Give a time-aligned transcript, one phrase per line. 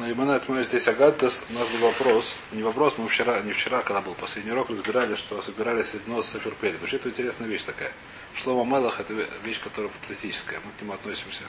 [0.00, 3.52] Ну, и мы на здесь Агатес, у нас был вопрос, не вопрос, мы вчера, не
[3.52, 6.80] вчера, когда был последний урок, разбирали, что собирались одно с Сеферпелит.
[6.80, 7.92] Вообще это интересная вещь такая.
[8.32, 10.58] Шлома Мелах это вещь, которая фантастическая.
[10.60, 11.42] Мы к нему относимся.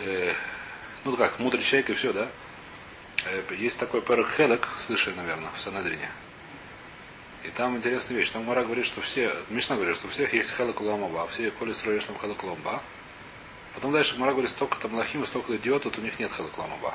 [0.00, 0.32] Э,
[1.04, 2.26] ну как, мудрый человек и все, да?
[3.24, 6.10] Э, есть такой перек Хелек, слышали, наверное, в Санадрине.
[7.44, 8.30] И там интересная вещь.
[8.30, 11.72] Там Мара говорит, что все, Мишна говорит, что у всех есть Хелек Ламаба, все коли
[11.72, 12.82] строишь там Хелек Ламба.
[13.74, 16.94] Потом дальше Мара говорит, столько-то малахим, столько идиотов, у них нет халакламаба.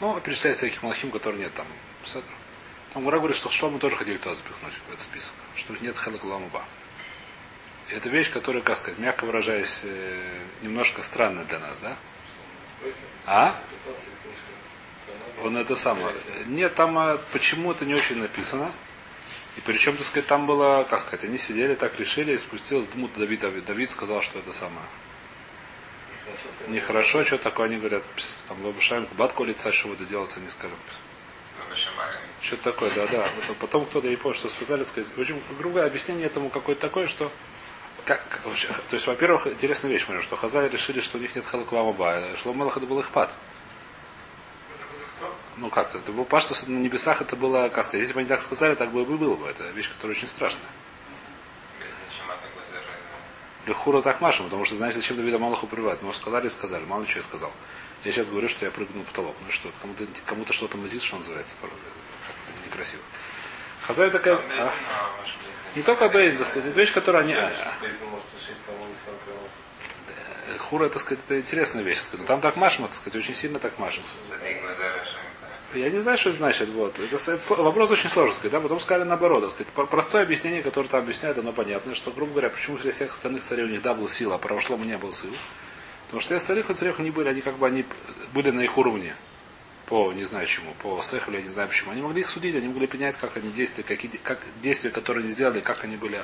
[0.00, 1.66] Ну, перечисляет всяких малахим, которые нет там.
[2.92, 6.64] Там Мара говорит, что Шлому тоже хотели туда запихнуть в этот список, что нет халакламаба.
[7.88, 11.96] Это вещь, которая, как сказать, мягко выражаясь, э, немножко странная для нас, да?
[13.26, 13.60] А?
[15.42, 16.14] Он это самое.
[16.46, 18.72] Нет, там а, почему это не очень написано.
[19.58, 23.12] И причем, так сказать, там было, как сказать, они сидели, так решили, и спустилась Дмут
[23.16, 23.40] Давид.
[23.66, 24.86] Давид сказал, что это самое
[26.68, 28.02] нехорошо, что такое, они говорят,
[28.48, 30.78] там Лобушаем, батку лица, что буду делать, они скажут.
[32.40, 33.28] Что такое, да, да.
[33.60, 35.10] Потом кто-то, не помню, что сказали, сказать.
[35.16, 37.30] Очень грубое объяснение этому какое-то такое, что
[38.04, 38.40] как,
[38.90, 42.36] то есть, во-первых, интересная вещь, смотрю, что Хазали решили, что у них нет халакламаба.
[42.36, 43.34] Шломелах это был их пад.
[45.56, 48.28] Ну как, это был пад, что на небесах это было, как сказать, если бы они
[48.28, 49.46] так сказали, так бы и было бы.
[49.48, 50.68] Это вещь, которая очень страшная.
[53.66, 56.02] Лехура так машем, потому что знаешь, зачем Давида Малаху прерывать.
[56.02, 57.52] Ну, сказали, сказали, мало чего я сказал.
[58.04, 59.34] Я сейчас говорю, что я прыгнул в потолок.
[59.44, 61.70] Ну что, кому-то кому что-то мазит, что называется, как
[62.66, 63.02] некрасиво.
[63.82, 64.38] Хазарь такая.
[64.58, 64.72] А?
[65.74, 67.32] Не только Бейн, так сказать, это вещь, которая они.
[67.34, 67.48] А,
[70.58, 71.98] Хура, так сказать, это интересная вещь.
[71.98, 72.20] Сказать.
[72.20, 74.04] Но там так машем, так сказать, очень сильно так машем.
[75.76, 76.68] Я не знаю, что это значит.
[76.70, 76.98] Вот.
[76.98, 78.34] Это, это, вопрос очень сложный.
[78.34, 78.60] Сказать, да?
[78.60, 79.50] Потом сказали наоборот.
[79.50, 83.42] Сказать, простое объяснение, которое там объясняет, оно понятно, что, грубо говоря, почему среди всех остальных
[83.42, 85.30] царей у них да был сила, а Шлома не было сил.
[86.06, 87.84] Потому что остальных царей не были, они как бы они
[88.32, 89.14] были на их уровне.
[89.86, 91.90] По не знаю чему, по Сехлю, я не знаю почему.
[91.92, 95.32] Они могли их судить, они могли понять, как они действовали, какие как действия, которые они
[95.32, 96.22] сделали, как они были,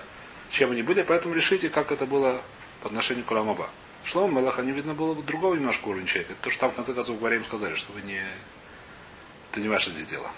[0.51, 2.41] чем они были, поэтому решите, как это было
[2.81, 3.69] по отношению к Уламаба.
[4.05, 6.33] Шлома Малах, они, видно, было другого немножко уровня человека.
[6.33, 8.23] Это то, что там в конце концов говоря им сказали, что вы не,
[9.51, 10.31] это не ваше здесь дело.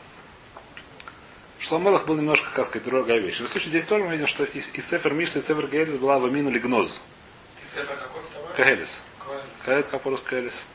[1.62, 3.40] Шломелах был немножко, как сказать, другая вещь.
[3.40, 6.18] В случае здесь тоже мы видим, что из, из Сефер Мишли и Сефер Гелис была
[6.18, 7.00] Вамин или Гноз.
[8.56, 9.04] Кагелис.
[9.64, 10.66] Кагелис, как по-русски Кагелис.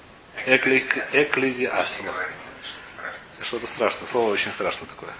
[0.46, 2.14] Эклезиастма.
[3.42, 4.08] Что-то страшное.
[4.08, 5.14] Слово очень страшное такое.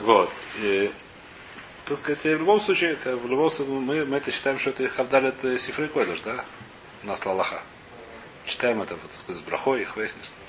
[0.00, 0.32] Вот.
[0.56, 0.92] И,
[1.84, 5.26] так сказать, в любом случае, в любом случае мы, мы это считаем, что это Хавдаль
[5.26, 6.44] это Сифрей Койдыш, да?
[7.04, 7.62] У нас Лалаха.
[8.44, 10.43] Читаем это, так сказать, с брахой и хвестнестом.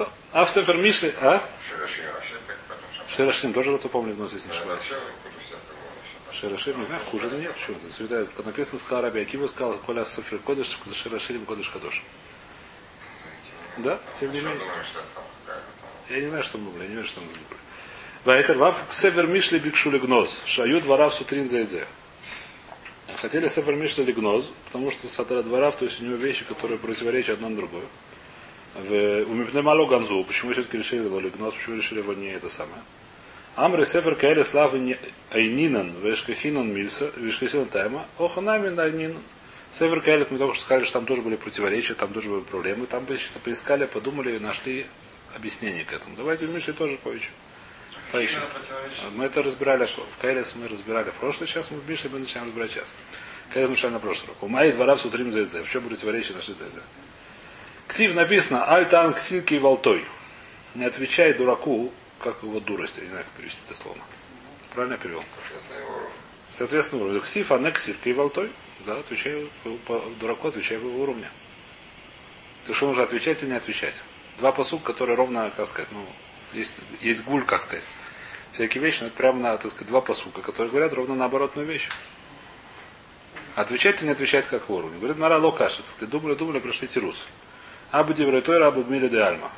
[0.00, 0.10] То.
[0.32, 1.42] А в Сефер Мишли, а?
[3.06, 4.80] Шерашим тоже это помню, но здесь не ошибаюсь.
[6.32, 7.52] Шерашим, не знаю, хуже, но нет.
[7.52, 7.76] Почему?
[7.76, 12.02] Это святая, как написано, сказал Раби Акива, сказал, Коля Софер Кодыш, Шерашим Кодыш Кадош.
[13.76, 14.66] Да, тем не менее.
[16.08, 17.40] Я не знаю, что мы были, я не знаю, что мы были.
[18.24, 20.40] Вайтер вав север мишли бикшули гноз.
[20.46, 21.86] Шаю дворав сутрин зайдзе.
[23.16, 27.34] Хотели север мишли гноз, потому что сатара дворав, то есть у него вещи, которые противоречат
[27.34, 27.84] одно другое.
[28.74, 28.92] В
[29.24, 32.82] Умипнемало Ганзу, почему все-таки решили его лигнос, почему решили его не это самое.
[33.56, 34.96] Амры Сефер Каэля Славы
[35.30, 39.22] Айнинан, Вешкахинан Мильса, Вешкахинан Тайма, Оханамин Айнинан.
[39.70, 42.86] Север Каэлит мы только что сказали, что там тоже были противоречия, там тоже были проблемы.
[42.86, 44.86] Там что-то поискали, подумали и нашли
[45.34, 46.16] объяснение к этому.
[46.16, 47.30] Давайте в Мише тоже поищем.
[48.10, 48.40] Поищем.
[49.14, 52.48] Мы это разбирали, в Каэлис мы разбирали в прошлый, сейчас мы в Мише мы начинаем
[52.48, 52.92] разбирать сейчас.
[53.52, 54.42] Каэлис мы начали на прошлый урок.
[54.42, 55.62] У Майи двора в Сутрим Зайзе.
[55.62, 56.80] В чем противоречие нашли Зайзе?
[58.00, 60.06] Ктив написано Альтан Ксилки Волтой.
[60.74, 62.94] Не отвечай дураку, как его дурость.
[62.96, 63.98] Я не знаю, как перевести это слово.
[64.72, 65.22] Правильно я перевел?
[66.48, 67.20] Соответственно, уровень.
[67.20, 68.50] Ксив, а не Ксилки Волтой.
[68.86, 69.50] Да, отвечай
[69.84, 71.28] по дураку, отвечай по его уровню.
[72.64, 74.02] Ты что нужно отвечать или не отвечать?
[74.38, 76.02] Два посука, которые ровно, как сказать, ну,
[76.54, 77.84] есть, есть гуль, как сказать.
[78.52, 81.90] Всякие вещи, но это прямо на, так сказать, два посука, которые говорят ровно наоборотную вещь.
[83.56, 84.96] Отвечать или не отвечать как в уровне.
[84.96, 87.26] Говорит, Мара Локаши, так сказать, думали, думали, пришлите рус.
[87.90, 89.50] Абу Дивретойра, Абу Мили де Альма.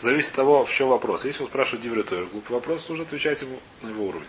[0.00, 1.24] Зависит от того, в чем вопрос.
[1.24, 4.28] Если он спрашивает Дивретойра глупый вопрос, нужно отвечать ему на его уровне.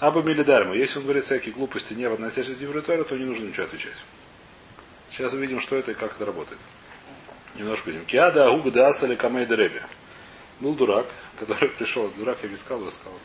[0.00, 0.78] Абу Мили де.
[0.78, 3.96] Если он говорит всякие глупости, не относящиеся к Дивретойра, то не нужно ничего отвечать.
[5.10, 6.60] Сейчас увидим, что это и как это работает.
[7.54, 8.04] Немножко видим.
[8.04, 9.80] Киада Агуга де Асали Камей Дереби.
[10.60, 11.06] Был дурак,
[11.38, 12.08] который пришел.
[12.16, 13.18] Дурак я без сказал, сказал.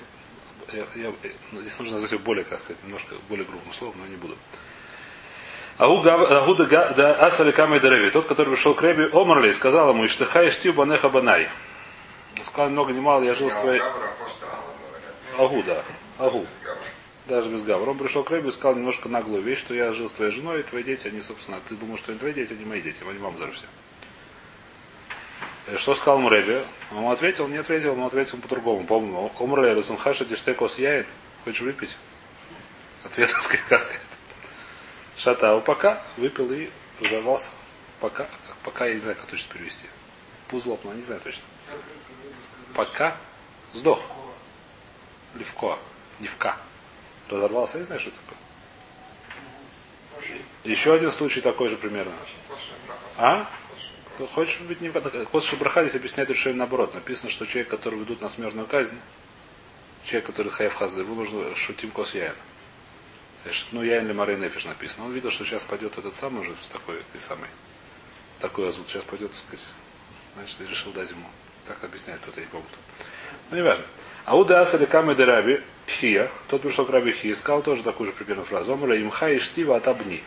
[0.71, 1.13] Я, я,
[1.59, 4.37] здесь нужно назвать его более, как сказать, немножко более грубым словом, но я не буду.
[5.81, 10.75] Агуда да Асали Камай Дереви, тот, который пришел к Реби, Омарли, сказал ему, Иштыха Иштив
[10.75, 11.49] Банеха Банай.
[12.45, 13.81] Сказал много, не мало, я жил с твоей...
[15.39, 15.83] Агу, да.
[16.19, 16.45] Агу.
[17.25, 17.89] Даже без Гавра.
[17.89, 20.59] Он пришел к Рэбе и сказал немножко наглую вещь, что я жил с твоей женой,
[20.59, 23.17] и твои дети, они, собственно, ты думаешь, что они твои дети, они мои дети, они
[23.17, 23.65] вам все.
[25.65, 26.61] Э, Что сказал ему Рэби?
[26.91, 28.85] Он ему ответил, не ответил, он ответил по-другому.
[28.85, 31.07] Помню, Умрле, Русунхаша, Диштекос Яин.
[31.43, 31.97] Хочешь выпить?
[33.03, 34.10] Ответ, сказать.
[35.17, 36.69] Шатау пока выпил и
[36.99, 37.51] разорвался.
[37.99, 38.27] Пока,
[38.63, 39.87] пока я не знаю, как точно перевести.
[40.47, 41.43] Пуз лопнул, не знаю точно.
[42.73, 43.15] Пока
[43.73, 44.01] сдох.
[45.35, 45.77] Левко.
[46.19, 46.57] Левка.
[47.29, 48.37] Разорвался, я не знаю, что такое.
[50.63, 52.13] Еще один случай такой же примерно.
[53.17, 53.47] А?
[54.33, 54.89] Хочешь быть не
[55.25, 56.93] Косши Браха здесь объясняет решение наоборот.
[56.93, 58.97] Написано, что человек, который ведут на смертную казнь,
[60.03, 62.13] человек, который хаяв хаза, его нужно шутим кос
[63.45, 63.55] яйн.
[63.71, 65.05] Ну, яйн или марей нефиш написано.
[65.05, 67.49] Он видел, что сейчас пойдет этот самый уже с такой, этой самой,
[68.29, 68.89] с такой азут.
[68.89, 69.65] Сейчас пойдет, так сказать,
[70.35, 71.27] значит, решил дать ему.
[71.67, 72.67] Так объясняет кто-то, я не помню.
[73.49, 73.85] Ну, не важно.
[74.25, 78.43] Ауда Асали Камы Раби Хия, тот пришел к Раби Хия, сказал тоже такую же примерно
[78.43, 78.73] фразу.
[78.73, 80.23] Омра имха и штива отобни.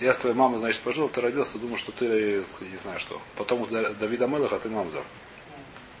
[0.00, 3.20] Я с твоей мамой, значит, пожил, ты родился, ты думал, что ты, не знаю что.
[3.36, 5.04] Потом Давида Мелаха, а ты мамзар.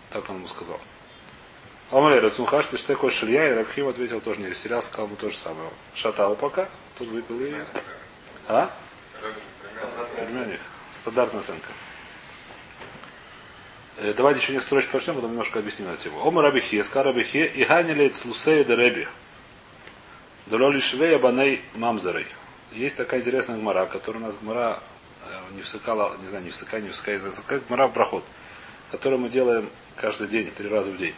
[0.08, 0.80] Так он ему сказал.
[1.90, 5.28] Омра Рацунхаш, ты что такой шилья, и Рабхим ответил тоже не растерял, сказал ему то
[5.28, 5.68] же самое.
[5.92, 7.52] Шатал пока, тут выпил и...
[8.46, 8.70] А?
[10.16, 10.60] Племянник.
[10.92, 11.68] Стандартная оценка.
[14.16, 16.20] Давайте еще несколько строчек прочтем, потом немножко объясним эту тему.
[16.24, 19.08] Ома Раби Хия, ска Раби Хия, и ганилет слусея де Реби.
[20.46, 22.26] Дололи швея баней мамзарей.
[22.72, 24.80] Есть такая интересная гмара, которая у нас гмара
[25.50, 28.24] не всыкала, не знаю, не всыка, не всыка, как гмара в проход,
[28.92, 31.14] которую мы делаем каждый день, три раза в день.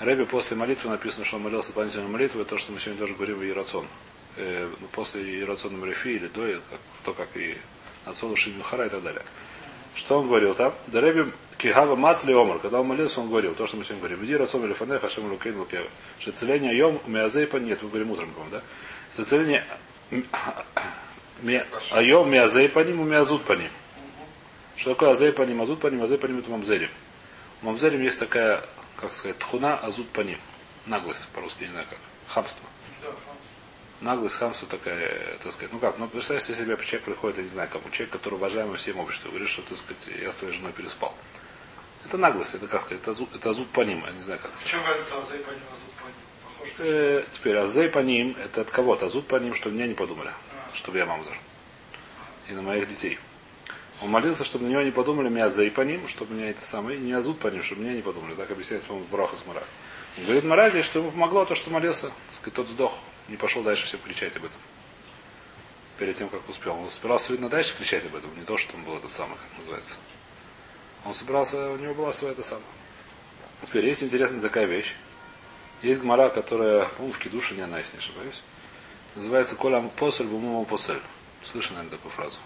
[0.00, 3.38] Рэби после молитвы написано, что он молился дополнительной молитвой, то, что мы сегодня тоже говорим
[3.38, 3.86] в Ирацион.
[4.36, 7.56] Э, после Ирациона Марифи или до, как, то, как и
[8.04, 9.22] Нацолу Шимюхара и так далее.
[9.94, 10.74] Что он говорил там?
[10.88, 14.24] Да Рэби Кигава Мацли Омар, когда он молился, он говорил, то, что мы сегодня говорим,
[14.24, 15.88] иди Рацом или Фанех, Хашем Лукейн Лукева.
[16.18, 18.62] Что целение Йом, Меазейпа, нет, мы говорим утром, по да?
[19.12, 19.64] Что целение
[21.90, 23.70] Айом Меазей по ним, Меазут по ним.
[24.76, 26.90] Что такое Азей по ним, Азут по ним, Азей по ним это Мамзерим.
[27.62, 28.62] У Мамзерим есть такая,
[28.96, 30.38] как сказать, тхуна, Азут по ним.
[30.86, 31.98] Наглость по-русски, не знаю как.
[32.28, 32.68] Хамство.
[34.00, 35.72] Наглость, хамство такая, так сказать.
[35.72, 38.98] Ну как, ну представьте себе, человек приходит, я не знаю, кому, человек, который уважаемый всем
[38.98, 41.14] обществом, говорит, что, так сказать, я с твоей женой переспал.
[42.04, 44.52] Это наглость, это как сказать, это азут, это азут по ним, я не знаю как.
[44.58, 46.74] В чем разница азей по ним, азут по ним?
[46.78, 50.32] Э, теперь азей по ним, это от кого-то, азут по ним, чтобы меня не подумали,
[50.74, 51.36] чтобы я мамзар.
[52.48, 53.18] И на моих детей.
[54.02, 56.98] Он молился, чтобы на него не подумали, меня азей по ним, чтобы меня это самое,
[56.98, 58.34] и не азут по ним, чтобы меня не подумали.
[58.34, 59.62] Так объясняется, по-моему, в Браха Смара.
[60.18, 62.94] Он говорит Марази, что ему помогло то, что молился, сказать, тот сдох,
[63.28, 64.58] не пошел дальше все кричать об этом.
[65.98, 66.74] Перед тем, как успел.
[66.74, 69.58] Он собирался, видно, дальше кричать об этом, не то, что он был этот самый, как
[69.58, 69.96] называется.
[71.06, 72.64] Он собирался, у него была своя это самая.
[73.64, 74.94] Теперь есть интересная такая вещь.
[75.82, 78.42] Есть гмара, которая, по-моему, в Кедуше не она, если не ошибаюсь.
[79.14, 81.00] Называется Коля Посель, Бумума Посель.
[81.44, 82.38] Слышали, наверное, такую фразу.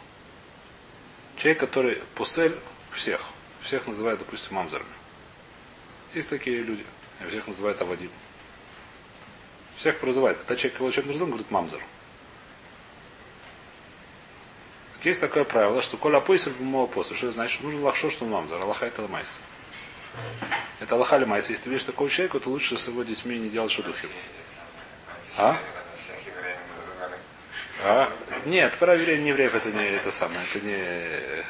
[1.41, 2.55] Человек, который посель
[2.93, 3.31] всех.
[3.63, 4.91] Всех называет, допустим, мамзарами.
[6.13, 6.85] Есть такие люди.
[7.23, 8.11] И всех называют Авадим.
[9.75, 10.37] Всех прозывает.
[10.37, 11.81] Когда человек его человек называет, говорит мамзар.
[14.93, 17.17] Так есть такое правило, что коля посель, Бумума Посель.
[17.17, 17.63] Что значит?
[17.63, 18.61] Нужно лахшо, что он мамзар.
[18.63, 19.39] Аллаха это ламайс.
[20.79, 21.49] Это Аллаха лимайс.
[21.49, 24.11] Если ты видишь такого человека, то лучше с его детьми не делать шудухи.
[25.39, 25.59] А?
[27.85, 28.13] А?
[28.47, 31.45] Нет, про не евреев это не это самое, это не.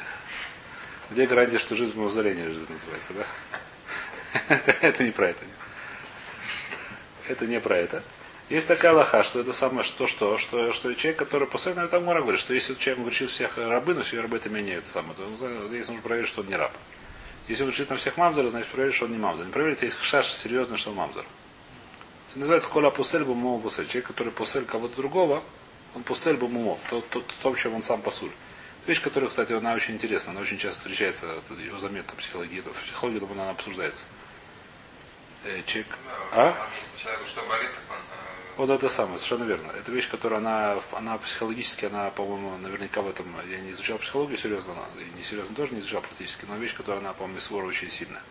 [1.11, 4.61] Где гарантия, что жизнь в мавзолее лежит, называется, да?
[4.81, 5.43] это не про это.
[7.27, 8.03] Это не про это.
[8.49, 12.21] Есть такая лоха, что это самое, что, что, что, что человек, который постоянно там Мора
[12.21, 15.67] говорит, что если человек говорит всех рабы, но все рабы это менее это самое, то
[15.67, 16.71] здесь нужно проверить, что он не раб.
[17.47, 19.45] Если он учит на всех мамзар, значит проверить, что он не мамзар.
[19.45, 21.25] Не проверить, если шаш серьезно, что он мамзар.
[22.31, 23.87] Это называется кола пусель бумова пусель.
[23.87, 25.43] Человек, который пусель кого-то другого,
[25.95, 28.31] он пусель бумумов, то, то, то, том, чем он сам пасуль.
[28.87, 32.81] Вещь, которая, кстати, она очень интересна, она очень часто встречается, ее заметно в психологии, в
[32.83, 34.05] психологии, думаю, она обсуждается.
[35.43, 35.97] Э, человек,
[36.31, 36.55] а?
[38.57, 39.71] Вот это самое, совершенно верно.
[39.71, 44.37] Это вещь, которая она, она психологически, она, по-моему, наверняка в этом, я не изучал психологию
[44.37, 47.89] серьезно, но, не серьезно тоже не изучал практически, но вещь, которая она, по-моему, свора очень
[47.89, 48.23] сильная.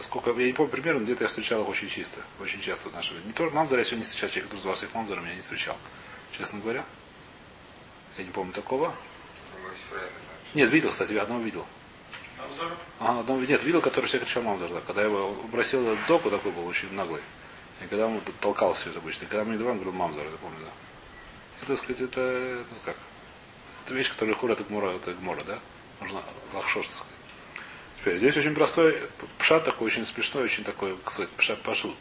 [0.00, 3.26] Сколько, я не помню примерно, где-то я встречал их очень чисто, очень часто в жизни.
[3.26, 5.76] Не только мамзара, я сегодня не встречал человека, который звался их мамзаром, я не встречал.
[6.38, 6.84] Честно говоря.
[8.16, 8.94] Я не помню такого.
[10.54, 11.66] Нет, видел, кстати, одного видел.
[13.00, 14.70] Ага, одного, нет, видел, который все кричал мамзар.
[14.70, 14.80] Да.
[14.80, 17.20] Когда я его бросил этот доку, такой был очень наглый.
[17.82, 19.24] И когда он толкал все это обычно.
[19.24, 20.70] И когда мне два, он говорил мамзар, я помню, да.
[21.58, 22.96] Это, так сказать, это, ну как,
[23.84, 25.58] это вещь, которая хура, это гмора, это гмора, да?
[26.00, 26.22] Нужно
[26.54, 27.14] лахшош, так сказать.
[27.98, 29.02] Теперь, здесь очень простой
[29.38, 31.96] пшат такой, очень смешной, очень такой, как сказать, пшат пашут.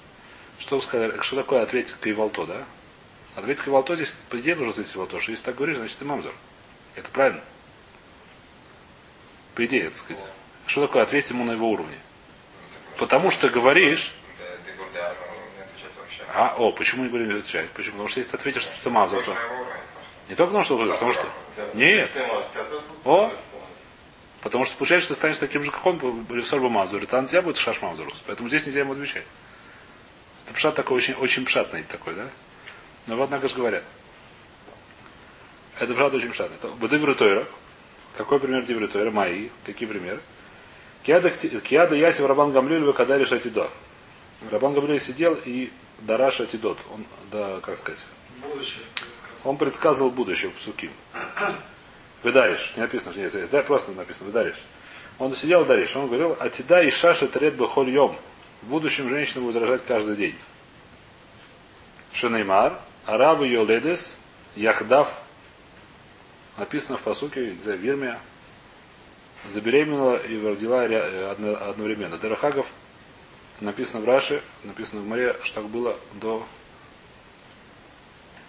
[0.59, 2.65] Что сказать, что такое ответить кайвалто, да?
[3.37, 6.33] Ответить кайвалто здесь, по идее, нужно ответить кайвалто, что если так говоришь, значит ты мамзар.
[6.95, 7.41] Это правильно.
[9.53, 10.23] По идее, так сказать.
[10.65, 11.99] Что такое ответить ему на его уровне?
[12.97, 14.11] Потому что ты говоришь,
[16.33, 17.69] а, о, почему не будем отвечать?
[17.69, 17.91] Почему?
[17.93, 19.35] Потому что если ты ответишь сама за то.
[20.29, 21.29] Не только потому, что потому что.
[21.75, 22.09] Нет.
[23.05, 23.31] О,
[24.41, 27.57] Потому что получается, что ты станешь таким же, как он, и там у тебя будет
[27.57, 28.23] Шаш Мазурус.
[28.25, 29.25] Поэтому здесь нельзя ему отвечать.
[30.45, 32.29] Это пшат такой очень, очень пшатный такой, да?
[33.07, 33.83] Но вот однако же говорят.
[35.79, 36.57] Это пшат очень пшатный.
[36.79, 37.45] Бадывру Тойра.
[38.17, 39.11] Какой пример Дивру Тойра?
[39.11, 39.49] Мои.
[39.65, 40.19] Какие примеры?
[41.03, 43.69] Киада Ясив Рабан Гамлюль Вакадари Шатидор.
[44.49, 46.77] Рабан Гамлюль сидел и Дараш Атидот.
[46.91, 48.05] Он, да, как сказать?
[48.41, 48.83] Будущее.
[49.43, 50.91] Он предсказывал будущее в Суким.
[52.23, 52.73] Выдаришь.
[52.75, 54.61] Не написано, что нет, да, просто написано, выдаришь.
[55.19, 55.95] Он сидел даришь.
[55.95, 58.17] Он говорил, а тида и шаша трет бы хольем.
[58.63, 60.35] В будущем женщина будет рожать каждый день.
[62.13, 64.19] Шанеймар, Араву Йоледес,
[64.55, 65.21] Яхдав.
[66.57, 68.19] Написано в посуке, за Вирмия.
[69.47, 72.19] Забеременела и родила одновременно.
[72.19, 72.67] Дерахагов
[73.61, 76.45] написано в Раше, написано в море, что так было до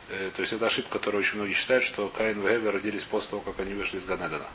[0.08, 3.30] Э, то есть это ошибка, которую очень многие считают, что Каин и Гевер родились после
[3.30, 4.46] того, как они вышли из Ганедана.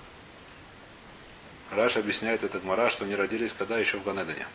[1.71, 4.47] Раш объясняет это Гмара, что они родились когда еще в Ганедане.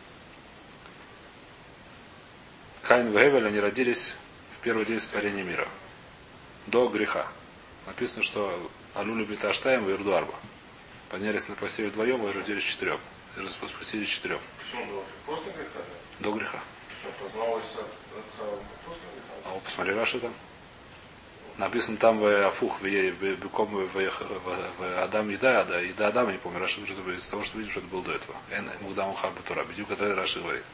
[2.82, 4.16] Каин и Гевель, они родились
[4.68, 5.66] первый день сотворения мира.
[6.66, 7.26] До греха.
[7.86, 10.34] Написано, что Алю любит Аштаем и Ирду Арба.
[11.08, 13.00] Поднялись на постели вдвоем и родились четырем.
[13.38, 14.38] И распустились четырем.
[14.58, 15.02] Почему?
[15.24, 15.78] После греха?
[16.20, 16.60] До греха.
[19.46, 20.34] А вот посмотри Раши там.
[21.56, 26.82] Написано там в Афух, в Беком, в Адам Еда, да, Еда Адама, не помню, Раши
[26.82, 28.36] из того, что видим, что это было до этого.
[28.50, 30.64] Эн Мугдам Харбу Тура, Бедюк, это Раши говорит.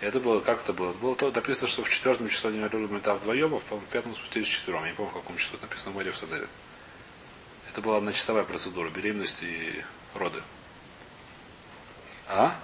[0.00, 0.92] Это было, как это было?
[0.92, 4.46] было то, написано, что в четвертом числе они говорили мета вдвоем, а в пятом спустились
[4.46, 4.84] четвером.
[4.84, 6.48] Я не помню, в каком числе написано Море в Садере.
[7.68, 10.40] Это была одночасовая процедура, беременность и роды.
[12.28, 12.60] А?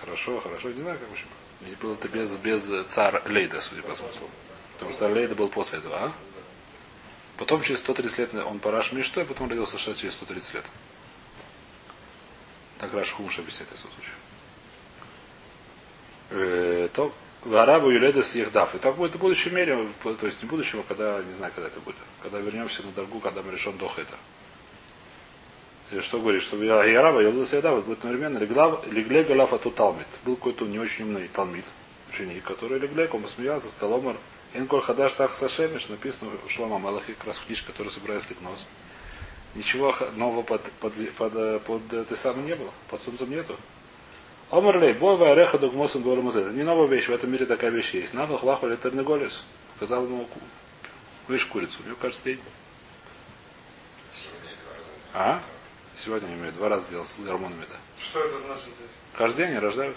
[0.00, 1.26] Хорошо, хорошо, не знаю, как в общем.
[1.60, 4.28] И было это без, без цар Лейда, судя по смыслу.
[4.74, 6.12] Потому что царь Лейда был после этого, а?
[7.36, 10.64] Потом через 130 лет он параш Мишто, и потом родился Шат через 130 лет.
[12.78, 14.10] Так Раш Хумш объясняет этот случай.
[16.32, 17.12] Э, то
[17.44, 18.74] в Арабу Юледес Ехдав.
[18.74, 21.80] И так будет в будущем мире, то есть не а когда, не знаю, когда это
[21.80, 21.96] будет.
[22.22, 24.16] Когда вернемся на дорогу, когда мы решен до это.
[25.90, 30.06] И что говорит, что я Юледес Ехдав, будет одновременно Легле Галафа Талмит.
[30.24, 31.64] Был какой-то не очень умный Талмит,
[32.10, 34.16] ученик, который Леглек, он посмеялся, сказал, Омар,
[34.54, 38.66] Энколь Хадаш Тах Сашемиш написано в Шлама Малахи, как раз в книжке, которая собирается ликнос.
[39.54, 43.56] Ничего нового под, под, под, под, под это самое не было, под солнцем нету.
[44.52, 48.12] Омарлей, Бова Ореха Дугмосом Это не новая вещь, в этом мире такая вещь есть.
[48.12, 49.44] Навах Лаху Летернеголис.
[49.74, 50.28] Показал ему,
[51.26, 52.40] видишь, курицу, у него каждый день.
[55.14, 55.40] А?
[55.96, 57.76] Сегодня я имею два раза делал с гормонами, да.
[57.98, 58.90] Что это значит здесь?
[59.16, 59.96] Каждый день они рождают.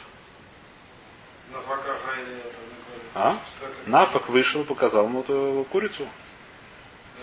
[1.52, 2.56] На факах или это?
[3.14, 3.40] А?
[3.88, 6.08] Нафак вышел, показал ему эту курицу.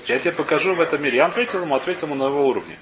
[0.07, 1.17] Я тебе покажу в этом мире.
[1.17, 2.79] Я ответил ему, ответил ему на его уровне.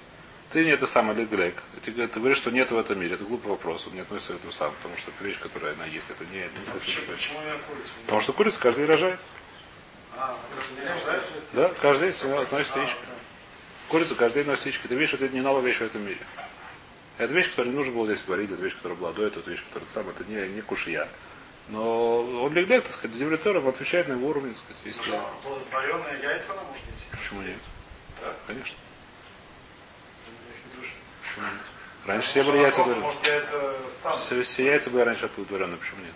[0.51, 1.55] Ты не это самое Леглек.
[1.81, 3.15] Ты, ты говоришь, что нет в этом мире.
[3.15, 3.87] Это глупый вопрос.
[3.87, 4.75] Он не относится к этому самому.
[4.83, 6.11] Потому что это вещь, которая она есть.
[6.11, 7.91] Это не, не а почему, почему я курицу?
[8.05, 9.21] Потому что курица каждый день рожает.
[10.17, 11.23] А, каждый день рожает?
[11.53, 12.99] Да, каждый день относит яичко.
[13.89, 14.87] Курица каждый день носит яичко.
[14.89, 16.21] Это вещь, это не новая вещь в этом мире.
[17.19, 19.51] Это вещь, которую не нужно было здесь говорить, это вещь, которая была до этого, это
[19.51, 21.07] вещь, которая сам, это не, не кушия.
[21.69, 24.83] Но он леглек, так сказать, Девриторов отвечает на его уровень, так сказать.
[24.85, 25.21] Если...
[25.43, 27.05] Плодотворенные яйца она может нести?
[27.13, 27.59] Почему нет?
[28.21, 28.35] Да?
[28.49, 28.77] Конечно.
[31.41, 31.63] Почему нет?
[32.07, 32.83] Раньше все были яйца
[33.25, 36.15] яйца все, все яйца были раньше оплодотворенные, почему нет?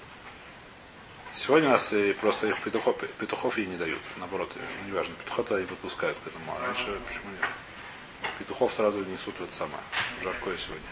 [1.35, 4.01] Сегодня у нас и просто их петухов, петухов ей не дают.
[4.17, 6.45] Наоборот, ну, неважно, петуха-то и подпускают к этому.
[6.57, 7.49] А раньше почему нет?
[8.39, 9.83] Петухов сразу несут в это самое.
[10.23, 10.83] Жаркое сегодня.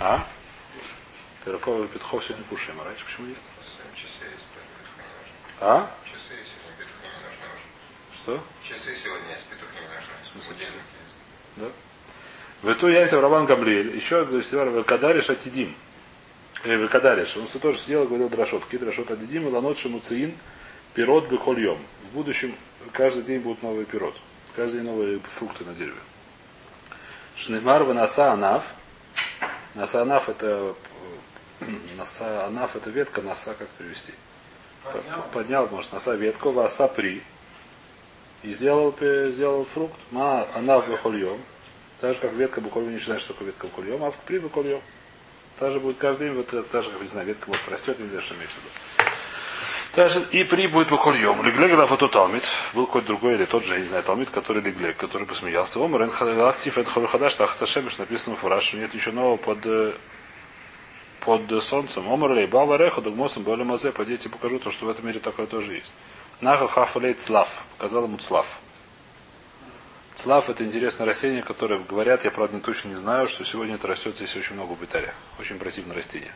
[0.00, 0.26] А?
[1.44, 3.38] Пирогов и петухов сегодня кушаем, а раньше почему нет?
[5.60, 5.90] А?
[6.04, 8.16] Часы сегодня петухи не нужны уже.
[8.16, 8.44] Что?
[8.62, 10.12] Часы сегодня есть петухи не нужны.
[10.22, 10.78] В смысле часы?
[11.56, 11.70] Да.
[12.62, 15.74] В эту яйца Раван Гамлиэль, еще в Кадариш Атидим.
[16.64, 17.36] Э, в Кадариш.
[17.36, 18.64] Он тоже сидел и говорил Драшот.
[18.64, 20.34] Какие Драшот Атидим и Ланот Шамуциин
[20.94, 21.78] Пирот Бехольем.
[22.10, 22.54] В будущем
[22.92, 24.16] каждый день будут новые пирот.
[24.54, 25.94] Каждый день новые фрукты на дереве.
[27.36, 28.64] Шнемар Наса Анаф.
[29.74, 30.74] Наса Анаф это
[31.60, 34.12] э, Наса Анаф это ветка, Наса как перевести?
[34.92, 37.22] Поднял, поднял может, носа ветку, васа при.
[38.42, 39.98] И сделал, сделал фрукт.
[40.10, 41.38] Ма она в бахольем.
[42.00, 44.80] Так же, как ветка букольем, не считаешь, что такое ветка букольем, а в при букольем.
[45.58, 48.20] Та же будет каждый день, вот та же, как не знаю, ветка может растет, нельзя,
[48.20, 49.10] что имеется в виду.
[49.96, 51.42] Также и при будет букольем.
[51.42, 52.44] Леглег рафату талмит.
[52.74, 55.82] Был какой-то другой или тот же, я не знаю, талмит, который леглег, который посмеялся.
[55.82, 59.96] Омар актив это хадаш тахташемиш написано в что нет ничего нового под,
[61.20, 62.12] под солнцем.
[62.12, 65.72] Омрлей, бава реха, дугмосом, боля мазе, пойдите покажу то, что в этом мире такое тоже
[65.72, 65.92] есть.
[66.42, 68.58] Нахал хафалей цлав, показал ему цлав.
[70.16, 74.16] Цлав это интересное растение, которое говорят, я правда точно не знаю, что сегодня это растет
[74.16, 75.12] здесь очень много в Италии.
[75.38, 76.34] Очень противное растение.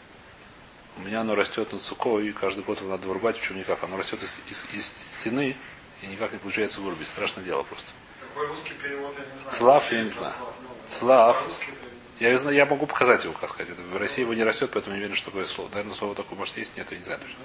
[0.98, 3.82] У меня оно растет на цуко, и каждый год его надо вырубать, почему никак.
[3.82, 5.56] Оно растет из, из, из стены,
[6.02, 7.08] и никак не получается вырубить.
[7.08, 7.86] Страшное дело просто.
[8.20, 9.50] Какой русский перевод, я не знаю.
[9.50, 10.32] Цлав, я не знаю.
[11.00, 13.70] По-русски это- Я, знаю- я могу показать его, как сказать.
[13.72, 15.70] Это в России его не растет, поэтому не уверен, что такое слово.
[15.70, 17.36] Наверное, слово такое может есть, нет, я не знаю точно.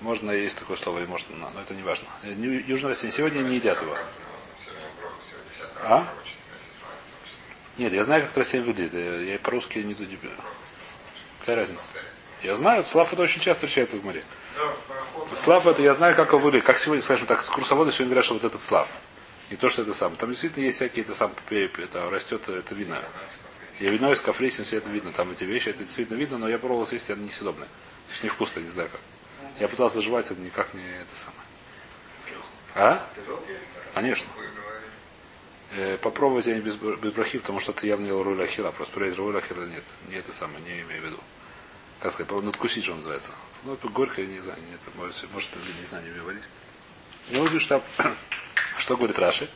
[0.00, 2.06] Можно есть такое слово, и может, но это не важно.
[2.22, 3.10] Э, Южное растение.
[3.16, 3.96] Сегодня не едят его.
[4.64, 6.06] Сегодня броху, сегодня 10 А?
[7.78, 8.92] Нет, я знаю, как это растение выглядит.
[8.92, 10.08] Я я по-русски не тут.
[11.40, 11.86] Какая разница?
[12.42, 14.22] Я знаю, слав это очень часто встречается в море.
[15.32, 16.66] Слав это я знаю, как его выглядит.
[16.66, 18.88] Как сегодня, скажем так, с курсоводы сегодня говорят, что вот этот слав.
[19.50, 20.14] Не то, что это сам.
[20.16, 23.02] Там действительно есть всякие, это сам, это растет, это видно.
[23.80, 25.10] Я вино из кафрисин, все это видно.
[25.12, 27.68] Там эти вещи, это действительно видно, но я пробовал съесть, они несъедобные.
[28.08, 29.00] То есть невкусно, не знаю как.
[29.58, 31.42] Я пытался жевать, это никак не это самое.
[32.74, 33.08] А?
[33.94, 34.28] Конечно.
[35.72, 38.70] Э, попробовать я не без, без брахи, потому что ты явно роль ахира.
[38.70, 39.84] Просто проверить роль ахира нет.
[40.08, 41.18] Не это самое, не имею в виду.
[42.00, 43.32] Как сказать, надкусить, что называется.
[43.64, 46.44] Ну, это горькое, не знаю, нет, может, не знаю, не умею говорить.
[47.30, 47.82] Ну, вот там,
[48.78, 49.48] что говорит Раши.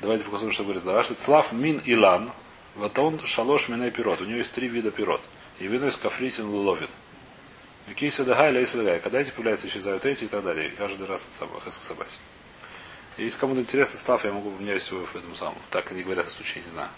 [0.00, 1.14] Давайте покажем, что говорит Раши.
[1.14, 2.30] Цлав мин илан,
[2.76, 4.20] вот он шалош минай пирот.
[4.20, 5.20] У него есть три вида пирот.
[5.58, 6.88] И вино из кафрисин луловин.
[7.94, 9.00] Киса дагай, лейса дагай.
[9.00, 10.68] Когда эти появляются, исчезают эти и так далее.
[10.68, 12.18] И каждый раз это самое, собаки.
[13.16, 15.58] Если кому-то интересно, став, я могу поменять его в этом самом.
[15.70, 16.90] Так они говорят о случае, не знаю.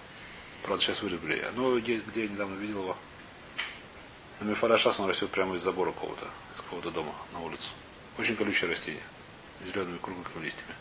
[0.65, 1.45] Правда, сейчас вырубили.
[1.55, 2.97] Ну, где, где я недавно видел его?
[4.41, 7.71] На Мефарашас он растет прямо из забора какого-то, из какого-то дома на улицу.
[8.19, 9.03] Очень колючее растение.
[9.65, 10.75] Зелеными круглыми листьями.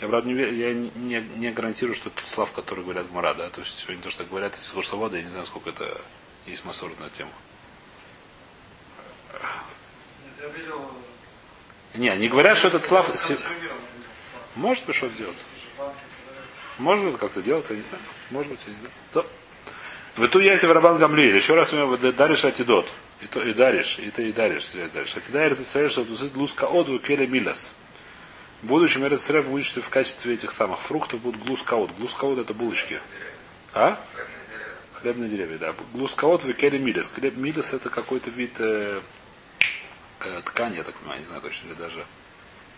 [0.00, 3.50] Я, правда, не, я не, не гарантирую, что это слав, который говорят Гмара, да.
[3.50, 6.00] То есть сегодня то, что говорят из курсовода, я не знаю, сколько это
[6.46, 7.30] есть массор на тему.
[11.94, 13.08] Не, они говорят, что этот слав.
[14.56, 15.36] Может быть, что делать.
[16.78, 18.02] Может быть, как-то делается, я не знаю.
[18.30, 18.92] Может быть, я не знаю.
[19.12, 19.26] То.
[20.16, 21.36] В эту ясе Рабан Гамлиэль.
[21.36, 22.92] Еще раз мы даришь атидот.
[23.22, 25.12] И то и даришь, и ты и даришь, связь даришь.
[25.12, 27.74] Ты стоишь, что тут луска от келе милас.
[28.62, 31.92] В будущем Эрцреф будет, что в качестве этих самых фруктов будут глускаот.
[31.98, 33.00] Глускаот это булочки.
[33.72, 34.00] А?
[34.94, 35.74] Хлебные деревья, да.
[35.92, 37.08] Глускаот в келе милас.
[37.08, 39.00] Хлеб милас это какой-то вид э,
[40.20, 42.04] э, ткани, я так понимаю, не знаю точно, или даже.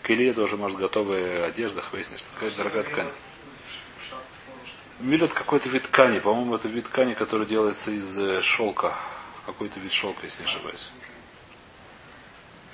[0.04, 3.08] Келе это уже, может, готовая одежда, хвестня, что какая дорогая ткань.
[5.00, 6.18] Милет какой-то вид ткани.
[6.18, 8.94] По-моему, это вид ткани, который делается из э, шелка.
[9.46, 10.90] Какой-то вид шелка, если не ошибаюсь.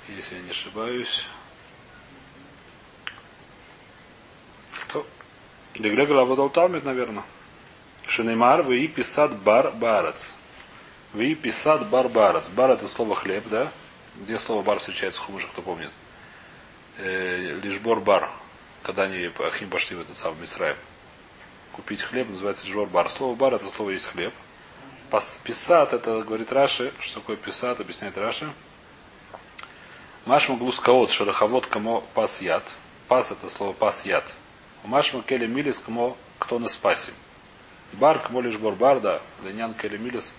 [0.09, 1.25] Если я не ошибаюсь.
[4.89, 5.07] То.
[5.75, 7.23] Деглега лавадал талмит, наверное.
[8.07, 10.33] Шинеймар, вы и писат бар барац.
[11.13, 12.49] Вы и писат бар барац.
[12.49, 13.71] Бар это слово хлеб, да?
[14.17, 15.91] Где слово бар встречается в хумыше, кто помнит?
[16.97, 18.29] Э, лишбор бар.
[18.83, 20.77] Когда они Ахим пошли в этот самый Мисраев
[21.73, 23.09] купить хлеб, называется джор бар.
[23.09, 24.33] Слово бар это слово есть хлеб.
[25.43, 28.51] Писат, это говорит Раши, что такое писат, объясняет Раши.
[30.25, 32.75] Машма глускаот, шероховод камо пас яд.
[33.07, 34.33] Пас это слово пас яд.
[34.83, 37.11] Машма келе милис камо кто на спасе.
[37.93, 39.21] Бар камо лишь бор бар, да.
[39.43, 40.35] Ленян келе милис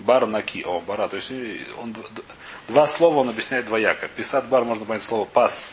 [0.00, 0.62] бар наки.
[0.64, 1.08] О, бара.
[1.08, 1.96] То есть и он,
[2.68, 4.08] два слова он объясняет двояко.
[4.08, 5.70] Писат бар можно понять слово пас.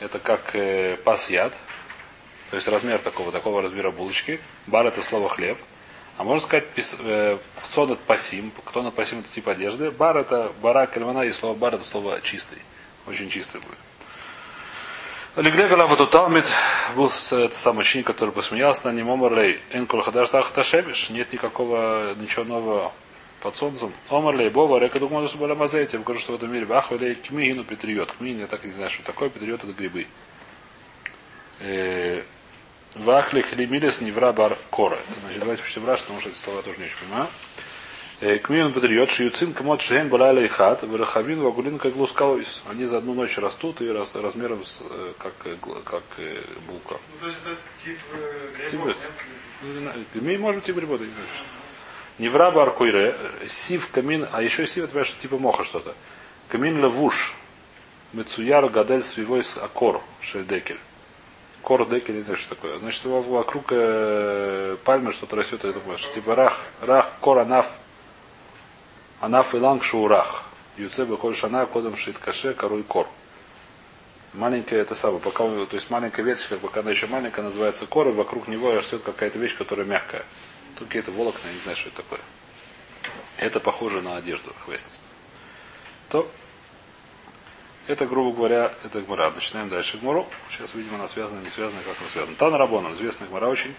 [0.00, 1.52] Это как э, пас яд.
[2.50, 4.40] То есть размер такого, такого размера булочки.
[4.66, 5.58] Бар это слово хлеб.
[6.16, 7.38] А можно сказать, пис- э,
[7.76, 9.90] над пасим, кто над пасим это тип одежды.
[9.90, 12.58] Бар это бара кальмана, и слово бар это слово чистый.
[13.06, 13.78] Очень чистый будет.
[15.36, 16.46] Легле Галава Туталмит
[16.96, 19.60] был с- это самый ученик, который посмеялся на нем Омарлей.
[19.70, 21.10] Энкул Хадаш Тахташевиш.
[21.10, 22.92] Нет никакого, ничего нового
[23.40, 23.92] под солнцем.
[24.08, 25.96] Омарлей Бова Река Дукмодус Баламазете.
[25.96, 28.12] Я покажу, что в этом мире Бахвалей Кмигину Петриот.
[28.12, 29.28] Кмигин, я так и не знаю, что такое.
[29.30, 30.06] Петриот это грибы.
[31.60, 32.22] Э,
[32.94, 34.98] Вахли хлемилес невра бар кора.
[35.16, 37.26] Значит, давайте почитаем раш, потому что эти слова тоже не очень понимаю.
[38.20, 42.64] Э, Кмион патриот, шиюцин кмот шеген балайла и хат, варахавин вагулин как глускаоис.
[42.68, 45.34] Они за одну ночь растут и рас- размером с, э, как,
[45.84, 46.02] как
[46.66, 46.96] булка.
[47.12, 47.98] Ну, то есть это тип
[48.56, 48.96] грибов, Сибирь.
[49.62, 51.28] Ну, Гмей, может быть, и грибота, не знаю.
[52.18, 52.22] Что.
[52.22, 55.94] Невра бар койре, сив камин, а еще сив, это понимаешь, типа моха что-то.
[56.48, 57.34] Камин лавуш,
[58.12, 60.78] мецуяр гадель свивой с акор, шельдекель.
[61.62, 62.78] Кор декель, не знаю, что такое.
[62.78, 67.70] Значит, во- вокруг э, пальмы что-то растет, я думаю, что типа рах, рах, кор, анаф,
[69.20, 70.44] анаф и ланг шурах.
[70.76, 73.08] Юцебе коль шана, кодом шит каше, король кор.
[74.32, 78.46] Маленькая это самое, пока то есть маленькая веточка, пока она еще маленькая, называется кора, вокруг
[78.46, 80.24] него растет какая-то вещь, которая мягкая.
[80.78, 82.20] Тут какие-то волокна, я не знаю, что это такое.
[83.36, 85.02] Это похоже на одежду, хвестность.
[86.08, 86.30] То
[87.88, 89.30] это, грубо говоря, это Гмара.
[89.30, 90.28] Начинаем дальше Гмару.
[90.50, 92.36] Сейчас, видимо, она связана, не связана, как она связана.
[92.36, 93.74] Тан Рабоном, известная Гмара очень.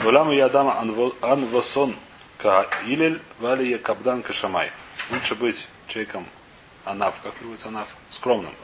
[0.00, 0.78] Валяму Ядама
[1.22, 1.96] Анвасон
[2.36, 4.70] Ка Илель Валия Кабдан Кашамай.
[5.10, 6.26] Лучше быть человеком
[6.84, 8.54] Анав, как приводится Анав, скромным.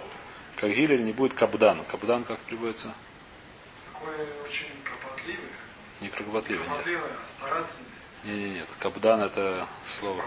[0.56, 1.82] Как Гилель не будет Кабдан.
[1.90, 2.94] Кабдан как приводится?
[3.92, 4.14] Такой
[4.46, 4.73] очень.
[6.04, 6.14] Не нет.
[6.16, 7.68] Кропотливый, а старательный.
[8.24, 8.66] Не, не, нет.
[8.78, 10.22] Кабдан это слово.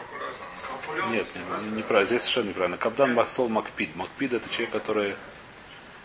[1.10, 2.06] Нет, нет, неправильно.
[2.08, 2.78] Здесь совершенно неправильно.
[2.78, 3.96] Кабдан мак- слово Макпид.
[3.96, 5.16] Макпид это человек, который.